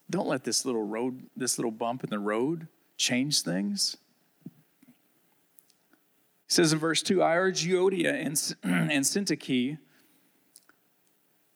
Don't 0.09 0.27
let 0.27 0.43
this 0.43 0.65
little 0.65 0.83
road, 0.83 1.27
this 1.35 1.57
little 1.57 1.71
bump 1.71 2.03
in 2.03 2.09
the 2.09 2.19
road 2.19 2.67
change 2.97 3.41
things. 3.41 3.97
He 4.45 6.53
says 6.53 6.73
in 6.73 6.79
verse 6.79 7.01
2, 7.03 7.21
I 7.21 7.37
urge 7.37 7.65
Euodia 7.65 8.13
and, 8.13 8.55
and 8.91 9.03
Syntyche, 9.03 9.77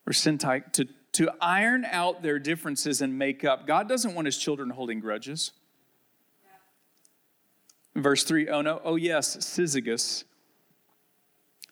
or 0.05 0.13
Syntyche, 0.13 0.71
to, 0.73 0.87
to 1.13 1.31
iron 1.41 1.85
out 1.85 2.21
their 2.21 2.39
differences 2.39 3.01
and 3.01 3.17
make 3.17 3.43
up. 3.43 3.65
God 3.65 3.89
doesn't 3.89 4.13
want 4.13 4.27
his 4.27 4.37
children 4.37 4.69
holding 4.69 4.99
grudges. 4.99 5.51
Verse 7.95 8.23
3, 8.23 8.49
oh 8.49 8.61
no, 8.61 8.81
oh 8.83 8.95
yes, 8.95 9.37
Syzygus, 9.37 10.23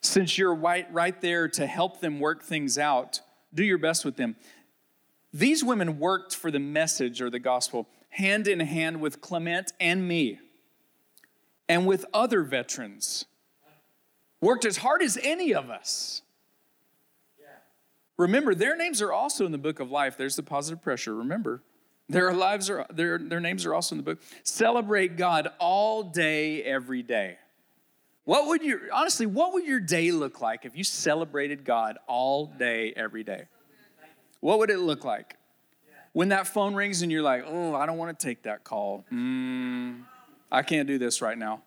since 0.02 0.38
you're 0.38 0.56
right, 0.56 0.92
right 0.92 1.20
there 1.22 1.48
to 1.50 1.68
help 1.68 2.02
them 2.02 2.20
work 2.20 2.44
things 2.44 2.78
out, 2.78 3.22
do 3.54 3.64
your 3.64 3.78
best 3.78 4.04
with 4.04 4.18
them. 4.18 4.36
These 5.34 5.64
women 5.64 6.00
worked 6.00 6.36
for 6.36 6.52
the 6.52 6.60
message 6.60 7.22
or 7.22 7.30
the 7.30 7.40
gospel 7.40 7.88
hand 8.10 8.48
in 8.48 8.60
hand 8.60 9.00
with 9.00 9.22
Clement 9.22 9.72
and 9.80 10.08
me 10.08 10.40
and 11.70 11.86
with 11.86 12.06
other 12.14 12.44
veterans. 12.44 13.26
Worked 14.42 14.66
as 14.66 14.78
hard 14.78 15.02
as 15.02 15.18
any 15.22 15.54
of 15.54 15.70
us. 15.70 16.24
Remember, 18.18 18.54
their 18.54 18.76
names 18.76 19.02
are 19.02 19.12
also 19.12 19.46
in 19.46 19.52
the 19.52 19.58
book 19.58 19.80
of 19.80 19.90
life. 19.90 20.18
There's 20.18 20.36
the 20.36 20.44
positive 20.44 20.84
pressure. 20.84 21.16
Remember, 21.16 21.64
their 22.10 22.34
lives 22.34 22.70
are 22.70 22.86
their, 22.94 23.18
their 23.18 23.40
names 23.40 23.66
are 23.66 23.74
also 23.74 23.96
in 23.96 23.98
the 23.98 24.04
book. 24.04 24.22
Celebrate 24.44 25.16
God 25.18 25.48
all 25.60 26.04
day, 26.04 26.62
every 26.64 27.02
day. 27.02 27.38
What 28.24 28.48
would 28.48 28.62
your 28.62 28.82
honestly, 28.94 29.26
what 29.26 29.54
would 29.54 29.66
your 29.66 29.80
day 29.80 30.12
look 30.12 30.42
like 30.42 30.66
if 30.66 30.76
you 30.76 30.84
celebrated 30.84 31.66
God 31.66 31.98
all 32.08 32.46
day, 32.46 32.94
every 32.96 33.24
day? 33.24 33.46
What 34.40 34.60
would 34.60 34.70
it 34.70 34.80
look 34.80 35.04
like? 35.04 35.36
When 36.14 36.30
that 36.30 36.48
phone 36.48 36.74
rings 36.76 37.02
and 37.02 37.12
you're 37.12 37.22
like, 37.22 37.44
oh, 37.48 37.74
I 37.74 37.86
don't 37.86 37.98
want 37.98 38.18
to 38.18 38.26
take 38.26 38.44
that 38.44 38.64
call. 38.64 39.06
Mm, 39.12 40.02
I 40.52 40.62
can't 40.62 40.88
do 40.88 40.98
this 40.98 41.22
right 41.22 41.38
now. 41.38 41.62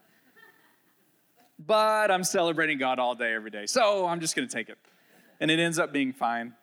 But 1.58 2.10
I'm 2.10 2.24
celebrating 2.24 2.78
God 2.78 2.98
all 2.98 3.14
day, 3.14 3.32
every 3.32 3.50
day. 3.50 3.66
So 3.66 4.06
I'm 4.06 4.20
just 4.20 4.36
going 4.36 4.46
to 4.46 4.54
take 4.54 4.68
it. 4.68 4.76
And 5.40 5.50
it 5.50 5.58
ends 5.58 5.78
up 5.78 5.92
being 5.92 6.12
fine. 6.12 6.54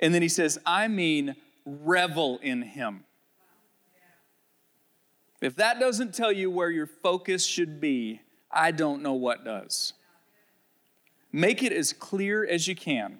And 0.00 0.12
then 0.12 0.22
he 0.22 0.28
says, 0.28 0.58
I 0.66 0.88
mean, 0.88 1.36
revel 1.64 2.38
in 2.42 2.62
him. 2.62 3.04
If 5.44 5.56
that 5.56 5.78
doesn't 5.78 6.14
tell 6.14 6.32
you 6.32 6.50
where 6.50 6.70
your 6.70 6.86
focus 6.86 7.44
should 7.44 7.78
be, 7.78 8.22
I 8.50 8.70
don't 8.70 9.02
know 9.02 9.12
what 9.12 9.44
does. 9.44 9.92
Make 11.32 11.62
it 11.62 11.70
as 11.70 11.92
clear 11.92 12.46
as 12.46 12.66
you 12.66 12.74
can 12.74 13.18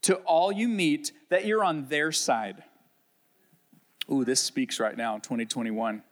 to 0.00 0.14
all 0.20 0.50
you 0.50 0.68
meet 0.68 1.12
that 1.28 1.44
you're 1.44 1.62
on 1.62 1.88
their 1.88 2.12
side. 2.12 2.62
Ooh, 4.10 4.24
this 4.24 4.40
speaks 4.40 4.80
right 4.80 4.96
now, 4.96 5.18
2021. 5.18 6.02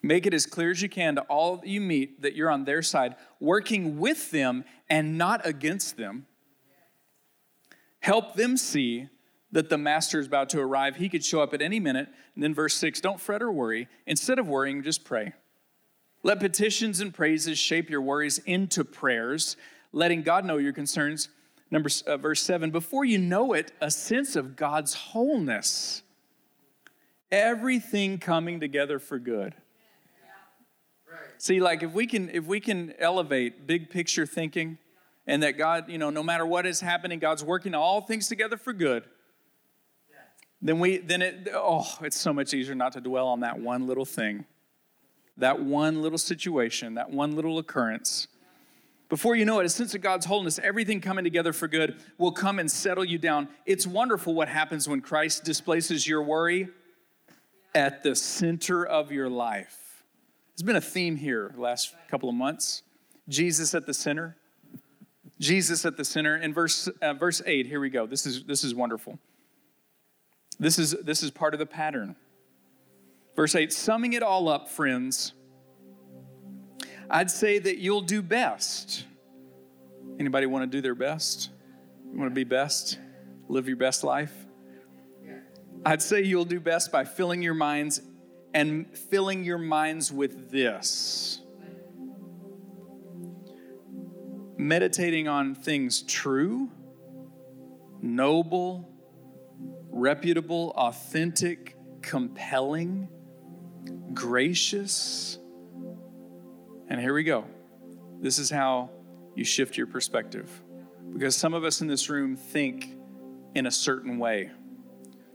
Make 0.00 0.24
it 0.24 0.32
as 0.32 0.46
clear 0.46 0.70
as 0.70 0.80
you 0.80 0.88
can 0.88 1.16
to 1.16 1.22
all 1.24 1.60
you 1.62 1.82
meet 1.82 2.22
that 2.22 2.34
you're 2.34 2.50
on 2.50 2.64
their 2.64 2.80
side, 2.80 3.16
working 3.40 3.98
with 3.98 4.30
them 4.30 4.64
and 4.88 5.18
not 5.18 5.46
against 5.46 5.98
them. 5.98 6.24
Help 8.00 8.34
them 8.34 8.56
see 8.56 9.10
that 9.54 9.68
the 9.68 9.78
master 9.78 10.18
is 10.18 10.26
about 10.26 10.50
to 10.50 10.60
arrive. 10.60 10.96
He 10.96 11.08
could 11.08 11.24
show 11.24 11.40
up 11.40 11.54
at 11.54 11.62
any 11.62 11.78
minute. 11.78 12.08
And 12.34 12.42
then, 12.42 12.52
verse 12.52 12.74
6 12.74 13.00
don't 13.00 13.20
fret 13.20 13.40
or 13.40 13.52
worry. 13.52 13.88
Instead 14.04 14.40
of 14.40 14.48
worrying, 14.48 14.82
just 14.82 15.04
pray. 15.04 15.32
Let 16.24 16.40
petitions 16.40 17.00
and 17.00 17.14
praises 17.14 17.56
shape 17.56 17.88
your 17.88 18.02
worries 18.02 18.38
into 18.38 18.82
prayers, 18.82 19.56
letting 19.92 20.22
God 20.22 20.44
know 20.44 20.56
your 20.56 20.72
concerns. 20.72 21.28
Number 21.70 21.88
uh, 22.06 22.16
verse 22.16 22.42
7 22.42 22.70
before 22.72 23.04
you 23.04 23.16
know 23.16 23.52
it, 23.52 23.70
a 23.80 23.90
sense 23.92 24.34
of 24.34 24.56
God's 24.56 24.94
wholeness. 24.94 26.02
Everything 27.30 28.18
coming 28.18 28.58
together 28.58 28.98
for 28.98 29.18
good. 29.18 29.54
See, 31.38 31.60
like 31.60 31.82
if 31.84 31.92
we 31.92 32.06
can 32.06 32.28
if 32.30 32.44
we 32.44 32.58
can 32.58 32.92
elevate 32.98 33.68
big 33.68 33.88
picture 33.88 34.26
thinking 34.26 34.78
and 35.28 35.44
that 35.44 35.56
God, 35.58 35.88
you 35.88 35.98
know, 35.98 36.10
no 36.10 36.24
matter 36.24 36.44
what 36.44 36.66
is 36.66 36.80
happening, 36.80 37.20
God's 37.20 37.44
working 37.44 37.74
all 37.74 38.00
things 38.00 38.28
together 38.28 38.56
for 38.56 38.72
good 38.72 39.04
then 40.64 40.80
we 40.80 40.96
then 40.96 41.22
it 41.22 41.48
oh 41.52 41.86
it's 42.00 42.18
so 42.18 42.32
much 42.32 42.54
easier 42.54 42.74
not 42.74 42.92
to 42.92 43.00
dwell 43.00 43.28
on 43.28 43.40
that 43.40 43.60
one 43.60 43.86
little 43.86 44.06
thing 44.06 44.46
that 45.36 45.60
one 45.60 46.02
little 46.02 46.18
situation 46.18 46.94
that 46.94 47.10
one 47.10 47.36
little 47.36 47.58
occurrence. 47.58 48.26
Before 49.10 49.36
you 49.36 49.44
know 49.44 49.60
it 49.60 49.66
a 49.66 49.68
sense 49.68 49.94
of 49.94 50.00
god's 50.00 50.24
wholeness 50.26 50.58
everything 50.58 51.00
coming 51.00 51.22
together 51.22 51.52
for 51.52 51.68
good 51.68 51.96
will 52.18 52.32
come 52.32 52.58
and 52.58 52.68
settle 52.68 53.04
you 53.04 53.18
down. 53.18 53.48
It's 53.66 53.86
wonderful 53.86 54.34
what 54.34 54.48
happens 54.48 54.88
when 54.88 55.02
christ 55.02 55.44
displaces 55.44 56.08
your 56.08 56.22
worry 56.22 56.68
at 57.74 58.02
the 58.02 58.16
center 58.16 58.86
of 58.86 59.12
your 59.12 59.28
life. 59.28 60.04
It's 60.54 60.62
been 60.62 60.76
a 60.76 60.80
theme 60.80 61.16
here 61.16 61.52
the 61.54 61.60
last 61.60 61.94
couple 62.08 62.30
of 62.30 62.34
months. 62.34 62.82
Jesus 63.28 63.74
at 63.74 63.86
the 63.86 63.94
center. 63.94 64.36
Jesus 65.40 65.84
at 65.84 65.96
the 65.96 66.04
center. 66.04 66.36
In 66.36 66.54
verse 66.54 66.88
uh, 67.02 67.12
verse 67.12 67.42
8 67.44 67.66
here 67.66 67.80
we 67.80 67.90
go. 67.90 68.06
This 68.06 68.24
is 68.24 68.44
this 68.44 68.64
is 68.64 68.74
wonderful 68.74 69.18
this 70.58 70.78
is, 70.78 70.92
this 71.02 71.22
is 71.22 71.30
part 71.30 71.54
of 71.54 71.58
the 71.58 71.66
pattern. 71.66 72.16
Verse 73.36 73.54
8 73.54 73.72
summing 73.72 74.12
it 74.12 74.22
all 74.22 74.48
up, 74.48 74.68
friends, 74.68 75.32
I'd 77.10 77.30
say 77.30 77.58
that 77.58 77.78
you'll 77.78 78.00
do 78.00 78.22
best. 78.22 79.04
Anybody 80.18 80.46
want 80.46 80.70
to 80.70 80.76
do 80.76 80.80
their 80.80 80.94
best? 80.94 81.50
You 82.12 82.18
want 82.18 82.30
to 82.30 82.34
be 82.34 82.44
best? 82.44 82.98
Live 83.48 83.66
your 83.66 83.76
best 83.76 84.04
life? 84.04 84.32
I'd 85.84 86.00
say 86.00 86.22
you'll 86.22 86.44
do 86.44 86.60
best 86.60 86.90
by 86.90 87.04
filling 87.04 87.42
your 87.42 87.54
minds 87.54 88.00
and 88.54 88.96
filling 88.96 89.44
your 89.44 89.58
minds 89.58 90.12
with 90.12 90.50
this. 90.50 91.40
Meditating 94.56 95.28
on 95.28 95.54
things 95.54 96.02
true, 96.02 96.70
noble, 98.00 98.88
reputable, 99.94 100.72
authentic, 100.76 101.76
compelling, 102.02 103.08
gracious. 104.12 105.38
And 106.88 107.00
here 107.00 107.14
we 107.14 107.22
go. 107.22 107.44
This 108.20 108.40
is 108.40 108.50
how 108.50 108.90
you 109.36 109.44
shift 109.44 109.76
your 109.76 109.86
perspective. 109.86 110.50
Because 111.12 111.36
some 111.36 111.54
of 111.54 111.62
us 111.62 111.80
in 111.80 111.86
this 111.86 112.10
room 112.10 112.36
think 112.36 112.96
in 113.54 113.66
a 113.66 113.70
certain 113.70 114.18
way. 114.18 114.50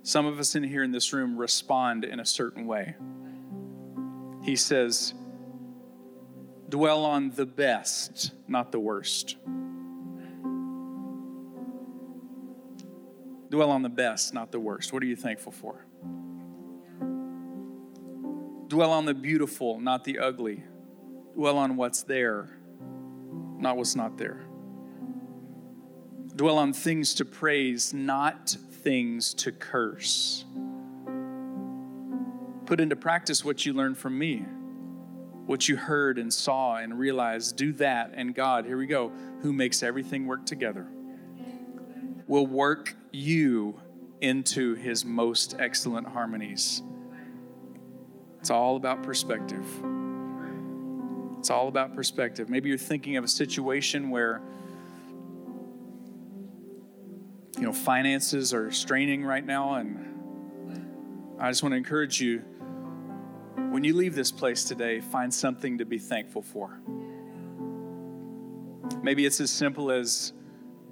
Some 0.03 0.25
of 0.25 0.39
us 0.39 0.55
in 0.55 0.63
here 0.63 0.83
in 0.83 0.91
this 0.91 1.13
room 1.13 1.37
respond 1.37 2.03
in 2.03 2.19
a 2.19 2.25
certain 2.25 2.67
way. 2.67 2.95
He 4.43 4.57
says, 4.57 5.13
dwell 6.67 7.05
on 7.05 7.31
the 7.31 7.45
best, 7.45 8.33
not 8.47 8.73
the 8.73 8.79
worst. 8.79 9.37
Dwell 13.49 13.71
on 13.71 13.81
the 13.81 13.89
best, 13.89 14.33
not 14.33 14.51
the 14.51 14.59
worst. 14.59 14.93
What 14.93 15.01
are 15.01 15.07
you 15.07 15.15
thankful 15.15 15.51
for? 15.51 15.85
Dwell 18.67 18.91
on 18.91 19.05
the 19.05 19.15
beautiful, 19.15 19.79
not 19.79 20.03
the 20.03 20.19
ugly. 20.19 20.63
Dwell 21.33 21.57
on 21.57 21.75
what's 21.75 22.03
there, 22.03 22.49
not 23.57 23.77
what's 23.77 23.95
not 23.95 24.17
there. 24.17 24.41
Dwell 26.35 26.57
on 26.57 26.73
things 26.73 27.15
to 27.15 27.25
praise, 27.25 27.93
not 27.93 28.49
things 28.49 29.33
to 29.35 29.51
curse. 29.51 30.45
Put 32.65 32.79
into 32.79 32.95
practice 32.95 33.43
what 33.43 33.65
you 33.65 33.73
learned 33.73 33.97
from 33.97 34.17
me, 34.17 34.45
what 35.47 35.67
you 35.67 35.75
heard 35.75 36.19
and 36.19 36.31
saw 36.31 36.75
and 36.75 36.99
realized. 36.99 37.55
Do 37.55 37.73
that, 37.73 38.11
and 38.13 38.35
God, 38.35 38.65
here 38.65 38.77
we 38.77 38.85
go, 38.85 39.11
who 39.41 39.51
makes 39.51 39.81
everything 39.81 40.27
work 40.27 40.45
together 40.45 40.87
will 42.29 42.47
work 42.47 42.95
you 43.11 43.79
into 44.21 44.75
his 44.75 45.05
most 45.05 45.55
excellent 45.59 46.07
harmonies. 46.07 46.81
It's 48.39 48.49
all 48.49 48.75
about 48.75 49.03
perspective. 49.03 49.65
It's 51.39 51.49
all 51.49 51.67
about 51.67 51.95
perspective. 51.95 52.49
Maybe 52.49 52.69
you're 52.69 52.77
thinking 52.77 53.17
of 53.17 53.23
a 53.23 53.27
situation 53.27 54.09
where 54.09 54.41
you 57.57 57.63
know 57.63 57.73
finances 57.73 58.53
are 58.53 58.71
straining 58.71 59.23
right 59.23 59.45
now 59.45 59.75
and 59.75 60.05
I 61.39 61.49
just 61.49 61.63
want 61.63 61.73
to 61.73 61.77
encourage 61.77 62.19
you 62.19 62.43
when 63.69 63.83
you 63.83 63.95
leave 63.95 64.15
this 64.15 64.31
place 64.31 64.63
today, 64.63 64.99
find 64.99 65.33
something 65.33 65.77
to 65.77 65.85
be 65.85 65.99
thankful 65.99 66.41
for. 66.41 66.81
Maybe 69.03 69.25
it's 69.25 69.39
as 69.39 69.51
simple 69.51 69.91
as, 69.91 70.33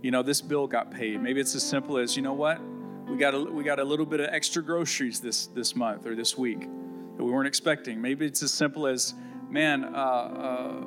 you 0.01 0.11
know, 0.11 0.21
this 0.21 0.41
bill 0.41 0.67
got 0.67 0.91
paid. 0.91 1.21
Maybe 1.21 1.39
it's 1.39 1.55
as 1.55 1.63
simple 1.63 1.97
as, 1.97 2.15
you 2.15 2.21
know 2.21 2.33
what? 2.33 2.59
We 3.07 3.17
got 3.17 3.33
a, 3.33 3.39
we 3.39 3.63
got 3.63 3.79
a 3.79 3.83
little 3.83 4.05
bit 4.05 4.19
of 4.19 4.29
extra 4.31 4.61
groceries 4.61 5.19
this, 5.19 5.47
this 5.47 5.75
month 5.75 6.05
or 6.05 6.15
this 6.15 6.37
week 6.37 6.61
that 6.61 7.23
we 7.23 7.31
weren't 7.31 7.47
expecting. 7.47 8.01
Maybe 8.01 8.25
it's 8.25 8.43
as 8.43 8.51
simple 8.51 8.85
as, 8.85 9.13
man, 9.49 9.83
uh, 9.83 9.97
uh, 9.97 10.81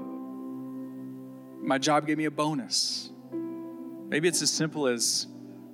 my 1.63 1.79
job 1.79 2.07
gave 2.07 2.19
me 2.19 2.27
a 2.27 2.31
bonus. 2.31 3.11
Maybe 4.09 4.29
it's 4.29 4.43
as 4.43 4.51
simple 4.51 4.87
as, 4.87 5.27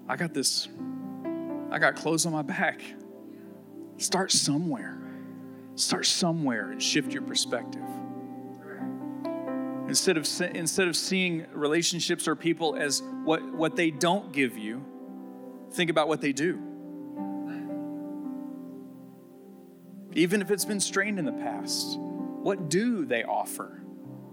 I 0.08 0.16
got 0.16 0.34
this, 0.34 0.68
I 1.70 1.78
got 1.78 1.96
clothes 1.96 2.26
on 2.26 2.32
my 2.32 2.42
back. 2.42 2.80
Start 3.98 4.30
somewhere. 4.30 4.98
Start 5.74 6.06
somewhere 6.06 6.70
and 6.70 6.82
shift 6.82 7.12
your 7.12 7.22
perspective. 7.22 7.85
Instead 9.88 10.16
of, 10.16 10.26
instead 10.54 10.88
of 10.88 10.96
seeing 10.96 11.46
relationships 11.52 12.26
or 12.26 12.34
people 12.34 12.74
as 12.76 13.02
what, 13.24 13.42
what 13.54 13.76
they 13.76 13.90
don't 13.90 14.32
give 14.32 14.58
you, 14.58 14.84
think 15.72 15.90
about 15.90 16.08
what 16.08 16.20
they 16.20 16.32
do. 16.32 16.60
Even 20.12 20.40
if 20.40 20.50
it's 20.50 20.64
been 20.64 20.80
strained 20.80 21.18
in 21.18 21.24
the 21.24 21.32
past, 21.32 21.98
what 21.98 22.68
do 22.68 23.04
they 23.04 23.22
offer? 23.22 23.82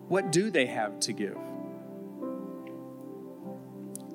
What 0.07 0.31
do 0.31 0.49
they 0.49 0.65
have 0.65 0.99
to 1.01 1.13
give? 1.13 1.37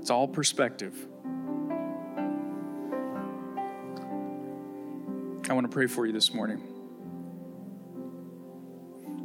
It's 0.00 0.10
all 0.10 0.26
perspective. 0.26 0.94
I 5.48 5.52
want 5.52 5.64
to 5.64 5.72
pray 5.72 5.86
for 5.86 6.06
you 6.06 6.12
this 6.12 6.32
morning. 6.32 6.77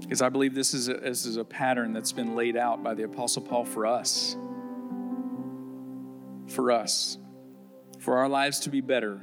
Because 0.04 0.22
I 0.22 0.30
believe 0.30 0.54
this 0.54 0.74
is, 0.74 0.90
a, 0.90 0.96
this 0.96 1.26
is 1.26 1.38
a 1.38 1.44
pattern 1.44 1.94
that's 1.94 2.12
been 2.12 2.36
laid 2.36 2.56
out 2.56 2.84
by 2.84 2.94
the 2.94 3.04
Apostle 3.04 3.42
Paul 3.42 3.66
for 3.66 3.88
us. 3.88 4.36
For 6.48 6.72
us. 6.72 7.18
For 8.00 8.18
our 8.18 8.30
lives 8.30 8.60
to 8.62 8.70
be 8.70 8.82
better. 8.82 9.22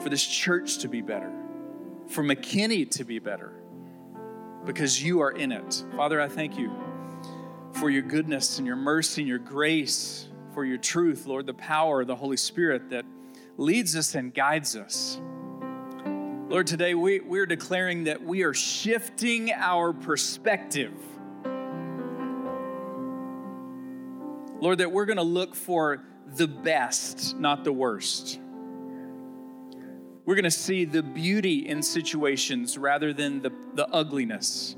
For 0.00 0.08
this 0.08 0.24
church 0.24 0.78
to 0.78 0.88
be 0.88 1.02
better. 1.02 1.32
For 2.06 2.22
McKinney 2.22 2.88
to 2.92 3.04
be 3.04 3.18
better. 3.18 3.52
Because 4.64 5.02
you 5.02 5.20
are 5.20 5.32
in 5.32 5.50
it. 5.50 5.84
Father, 5.96 6.20
I 6.20 6.28
thank 6.28 6.56
you 6.56 6.70
for 7.72 7.90
your 7.90 8.02
goodness 8.02 8.58
and 8.58 8.66
your 8.66 8.76
mercy 8.76 9.22
and 9.22 9.28
your 9.28 9.38
grace, 9.38 10.28
for 10.54 10.64
your 10.64 10.78
truth, 10.78 11.26
Lord, 11.26 11.46
the 11.46 11.54
power 11.54 12.00
of 12.00 12.06
the 12.06 12.16
Holy 12.16 12.36
Spirit 12.36 12.90
that 12.90 13.04
leads 13.56 13.96
us 13.96 14.14
and 14.14 14.32
guides 14.32 14.76
us. 14.76 15.20
Lord, 16.48 16.66
today 16.66 16.94
we, 16.94 17.20
we're 17.20 17.44
declaring 17.44 18.04
that 18.04 18.24
we 18.24 18.42
are 18.42 18.54
shifting 18.54 19.52
our 19.52 19.92
perspective. 19.92 20.94
Lord, 24.58 24.78
that 24.78 24.90
we're 24.90 25.04
going 25.04 25.18
to 25.18 25.22
look 25.22 25.54
for 25.54 26.02
the 26.36 26.48
best, 26.48 27.36
not 27.38 27.64
the 27.64 27.72
worst. 27.72 28.40
We're 30.24 30.36
going 30.36 30.44
to 30.44 30.50
see 30.50 30.86
the 30.86 31.02
beauty 31.02 31.68
in 31.68 31.82
situations 31.82 32.78
rather 32.78 33.12
than 33.12 33.42
the, 33.42 33.52
the 33.74 33.86
ugliness. 33.88 34.74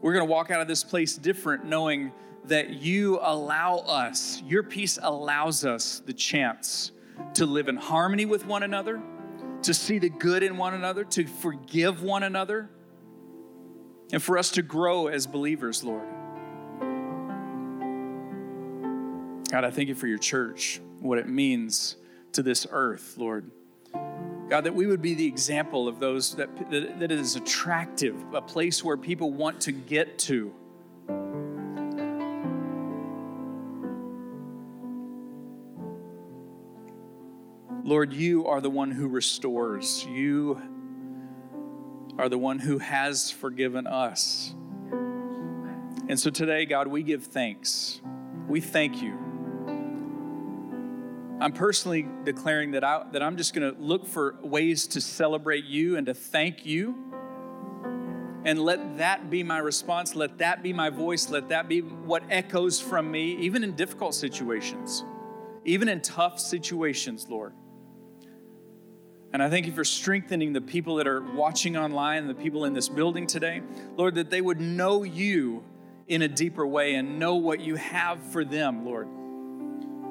We're 0.00 0.14
going 0.14 0.26
to 0.26 0.32
walk 0.32 0.50
out 0.50 0.62
of 0.62 0.66
this 0.66 0.82
place 0.82 1.14
different, 1.18 1.66
knowing 1.66 2.10
that 2.46 2.70
you 2.70 3.18
allow 3.20 3.80
us, 3.80 4.42
your 4.46 4.62
peace 4.62 4.98
allows 5.02 5.66
us 5.66 6.00
the 6.06 6.14
chance 6.14 6.92
to 7.34 7.46
live 7.46 7.68
in 7.68 7.76
harmony 7.76 8.24
with 8.26 8.46
one 8.46 8.62
another, 8.62 9.02
to 9.62 9.74
see 9.74 9.98
the 9.98 10.08
good 10.10 10.42
in 10.42 10.56
one 10.56 10.74
another, 10.74 11.04
to 11.04 11.26
forgive 11.26 12.02
one 12.02 12.22
another, 12.22 12.70
and 14.12 14.22
for 14.22 14.38
us 14.38 14.50
to 14.52 14.62
grow 14.62 15.06
as 15.06 15.26
believers, 15.26 15.82
Lord. 15.82 16.06
God, 19.50 19.64
I 19.64 19.70
thank 19.70 19.88
you 19.88 19.94
for 19.94 20.06
your 20.06 20.18
church, 20.18 20.80
what 21.00 21.18
it 21.18 21.28
means 21.28 21.96
to 22.32 22.42
this 22.42 22.66
earth, 22.70 23.14
Lord. 23.16 23.50
God, 24.48 24.64
that 24.64 24.74
we 24.74 24.86
would 24.86 25.00
be 25.00 25.14
the 25.14 25.26
example 25.26 25.88
of 25.88 26.00
those 26.00 26.34
that, 26.34 26.70
that, 26.70 27.00
that 27.00 27.10
is 27.10 27.36
attractive, 27.36 28.16
a 28.34 28.42
place 28.42 28.84
where 28.84 28.96
people 28.96 29.32
want 29.32 29.60
to 29.62 29.72
get 29.72 30.18
to 30.20 30.52
Lord, 37.84 38.14
you 38.14 38.46
are 38.46 38.62
the 38.62 38.70
one 38.70 38.90
who 38.90 39.08
restores. 39.08 40.06
You 40.06 40.58
are 42.16 42.30
the 42.30 42.38
one 42.38 42.58
who 42.58 42.78
has 42.78 43.30
forgiven 43.30 43.86
us. 43.86 44.54
And 46.08 46.18
so 46.18 46.30
today, 46.30 46.64
God, 46.64 46.86
we 46.86 47.02
give 47.02 47.24
thanks. 47.24 48.00
We 48.48 48.62
thank 48.62 49.02
you. 49.02 49.18
I'm 51.42 51.52
personally 51.52 52.08
declaring 52.24 52.70
that, 52.70 52.84
I, 52.84 53.04
that 53.12 53.22
I'm 53.22 53.36
just 53.36 53.52
going 53.52 53.74
to 53.74 53.78
look 53.78 54.06
for 54.06 54.36
ways 54.42 54.86
to 54.86 55.02
celebrate 55.02 55.66
you 55.66 55.98
and 55.98 56.06
to 56.06 56.14
thank 56.14 56.64
you. 56.64 57.12
And 58.46 58.58
let 58.60 58.96
that 58.96 59.28
be 59.28 59.42
my 59.42 59.58
response. 59.58 60.14
Let 60.14 60.38
that 60.38 60.62
be 60.62 60.72
my 60.72 60.88
voice. 60.88 61.28
Let 61.28 61.50
that 61.50 61.68
be 61.68 61.80
what 61.80 62.22
echoes 62.30 62.80
from 62.80 63.10
me, 63.10 63.36
even 63.36 63.62
in 63.62 63.76
difficult 63.76 64.14
situations, 64.14 65.04
even 65.66 65.90
in 65.90 66.00
tough 66.00 66.40
situations, 66.40 67.28
Lord. 67.28 67.52
And 69.34 69.42
I 69.42 69.50
thank 69.50 69.66
you 69.66 69.72
for 69.72 69.82
strengthening 69.82 70.52
the 70.52 70.60
people 70.60 70.94
that 70.94 71.08
are 71.08 71.20
watching 71.20 71.76
online, 71.76 72.28
the 72.28 72.36
people 72.36 72.66
in 72.66 72.72
this 72.72 72.88
building 72.88 73.26
today. 73.26 73.62
Lord, 73.96 74.14
that 74.14 74.30
they 74.30 74.40
would 74.40 74.60
know 74.60 75.02
you 75.02 75.64
in 76.06 76.22
a 76.22 76.28
deeper 76.28 76.64
way 76.64 76.94
and 76.94 77.18
know 77.18 77.34
what 77.34 77.58
you 77.58 77.74
have 77.74 78.22
for 78.30 78.44
them, 78.44 78.84
Lord. 78.84 79.08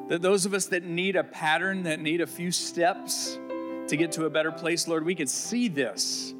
That 0.10 0.22
those 0.22 0.46
of 0.46 0.54
us 0.54 0.66
that 0.66 0.84
need 0.84 1.16
a 1.16 1.24
pattern, 1.24 1.84
that 1.84 2.02
need 2.02 2.20
a 2.20 2.28
few 2.28 2.52
steps 2.52 3.40
to 3.88 3.96
get 3.96 4.12
to 4.12 4.26
a 4.26 4.30
better 4.30 4.52
place, 4.52 4.90
Lord, 4.90 5.06
we 5.06 5.16
could 5.16 5.30
see 5.30 5.70
this. 5.70 6.34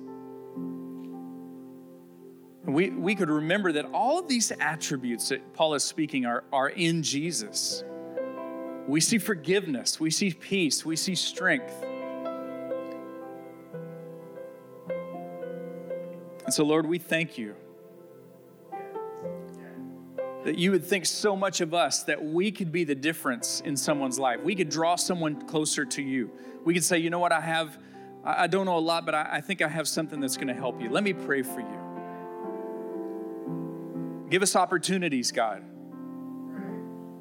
We, 2.66 2.90
we 2.90 3.16
could 3.16 3.30
remember 3.30 3.72
that 3.72 3.86
all 3.94 4.20
of 4.20 4.28
these 4.28 4.52
attributes 4.60 5.30
that 5.30 5.54
Paul 5.54 5.76
is 5.76 5.86
speaking 5.86 6.26
are, 6.26 6.44
are 6.52 6.68
in 6.68 7.02
Jesus. 7.02 7.82
We 8.90 9.00
see 9.00 9.20
forgiveness, 9.20 10.02
we 10.02 10.12
see 10.12 10.32
peace, 10.34 10.84
we 10.84 10.98
see 10.98 11.16
strength. 11.16 11.74
And 16.46 16.54
so, 16.54 16.64
Lord, 16.64 16.86
we 16.86 16.98
thank 17.00 17.38
you 17.38 17.56
that 20.44 20.58
you 20.58 20.72
would 20.72 20.84
think 20.84 21.06
so 21.06 21.36
much 21.36 21.62
of 21.62 21.74
us 21.74 22.04
that 22.04 22.24
we 22.24 22.52
could 22.52 22.72
be 22.72 22.84
the 22.84 22.96
difference 22.96 23.62
in 23.62 23.78
someone's 23.78 24.20
life. 24.20 24.42
We 24.44 24.56
could 24.56 24.70
draw 24.70 24.96
someone 24.96 25.48
closer 25.48 25.86
to 25.86 26.02
you. 26.02 26.32
We 26.66 26.74
could 26.74 26.84
say, 26.84 26.98
you 26.98 27.10
know 27.10 27.20
what, 27.20 27.32
I 27.32 27.40
have, 27.40 27.78
I 28.24 28.48
don't 28.48 28.66
know 28.66 28.78
a 28.78 28.80
lot, 28.80 29.06
but 29.06 29.16
I, 29.16 29.40
think 29.42 29.62
I 29.62 29.68
have 29.68 29.88
something 29.88 30.20
that's 30.20 30.36
going 30.36 30.50
to 30.50 30.54
help 30.54 30.82
you. 30.82 30.90
Let 30.90 31.04
me 31.04 31.14
pray 31.14 31.44
for 31.44 31.62
you. 31.62 31.80
Give 34.30 34.42
us 34.42 34.56
opportunities, 34.56 35.32
God. 35.32 35.64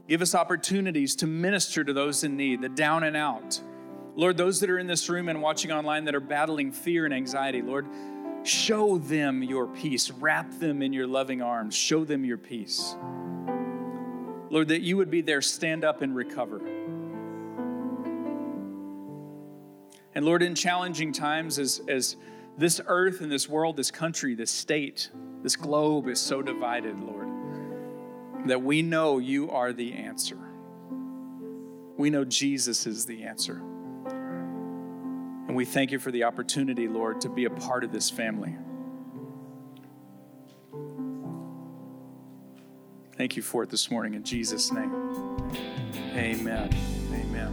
Give 0.08 0.20
us 0.20 0.34
opportunities 0.34 1.14
to 1.16 1.26
minister 1.26 1.84
to 1.84 1.92
those 1.92 2.24
in 2.24 2.36
need, 2.36 2.60
the 2.60 2.68
down 2.68 3.04
and 3.04 3.16
out. 3.16 3.60
Lord, 4.14 4.36
those 4.36 4.60
that 4.60 4.68
are 4.68 4.78
in 4.78 4.86
this 4.86 5.08
room 5.08 5.28
and 5.28 5.40
watching 5.40 5.72
online 5.72 6.04
that 6.04 6.14
are 6.14 6.20
battling 6.20 6.72
fear 6.72 7.04
and 7.04 7.14
anxiety, 7.14 7.62
Lord, 7.62 7.86
Show 8.44 8.98
them 8.98 9.42
your 9.42 9.66
peace. 9.68 10.10
Wrap 10.10 10.50
them 10.58 10.82
in 10.82 10.92
your 10.92 11.06
loving 11.06 11.42
arms. 11.42 11.74
Show 11.74 12.04
them 12.04 12.24
your 12.24 12.38
peace. 12.38 12.96
Lord, 14.50 14.68
that 14.68 14.82
you 14.82 14.96
would 14.96 15.10
be 15.10 15.20
there, 15.20 15.40
stand 15.40 15.84
up 15.84 16.02
and 16.02 16.14
recover. 16.14 16.60
And 20.14 20.24
Lord, 20.26 20.42
in 20.42 20.54
challenging 20.54 21.12
times, 21.12 21.58
as, 21.58 21.80
as 21.88 22.16
this 22.58 22.80
earth 22.86 23.20
and 23.20 23.32
this 23.32 23.48
world, 23.48 23.76
this 23.76 23.90
country, 23.90 24.34
this 24.34 24.50
state, 24.50 25.10
this 25.42 25.56
globe 25.56 26.08
is 26.08 26.20
so 26.20 26.42
divided, 26.42 26.98
Lord, 27.00 27.28
that 28.46 28.62
we 28.62 28.82
know 28.82 29.18
you 29.18 29.50
are 29.50 29.72
the 29.72 29.94
answer. 29.94 30.38
We 31.96 32.10
know 32.10 32.24
Jesus 32.24 32.86
is 32.86 33.06
the 33.06 33.22
answer. 33.22 33.62
And 35.52 35.56
we 35.58 35.66
thank 35.66 35.92
you 35.92 35.98
for 35.98 36.10
the 36.10 36.24
opportunity, 36.24 36.88
Lord, 36.88 37.20
to 37.20 37.28
be 37.28 37.44
a 37.44 37.50
part 37.50 37.84
of 37.84 37.92
this 37.92 38.08
family. 38.08 38.56
Thank 43.18 43.36
you 43.36 43.42
for 43.42 43.62
it 43.62 43.68
this 43.68 43.90
morning 43.90 44.14
in 44.14 44.24
Jesus' 44.24 44.72
name. 44.72 44.90
Amen. 46.14 46.70
Amen. 47.12 47.52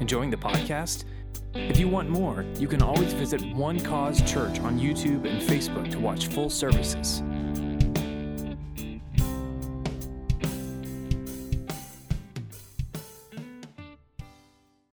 Enjoying 0.00 0.30
the 0.30 0.38
podcast? 0.38 1.04
If 1.52 1.78
you 1.78 1.88
want 1.88 2.08
more, 2.08 2.46
you 2.58 2.68
can 2.68 2.80
always 2.80 3.12
visit 3.12 3.42
One 3.54 3.80
Cause 3.80 4.22
Church 4.22 4.60
on 4.60 4.78
YouTube 4.78 5.30
and 5.30 5.42
Facebook 5.42 5.90
to 5.90 5.98
watch 5.98 6.28
full 6.28 6.48
services. 6.48 7.22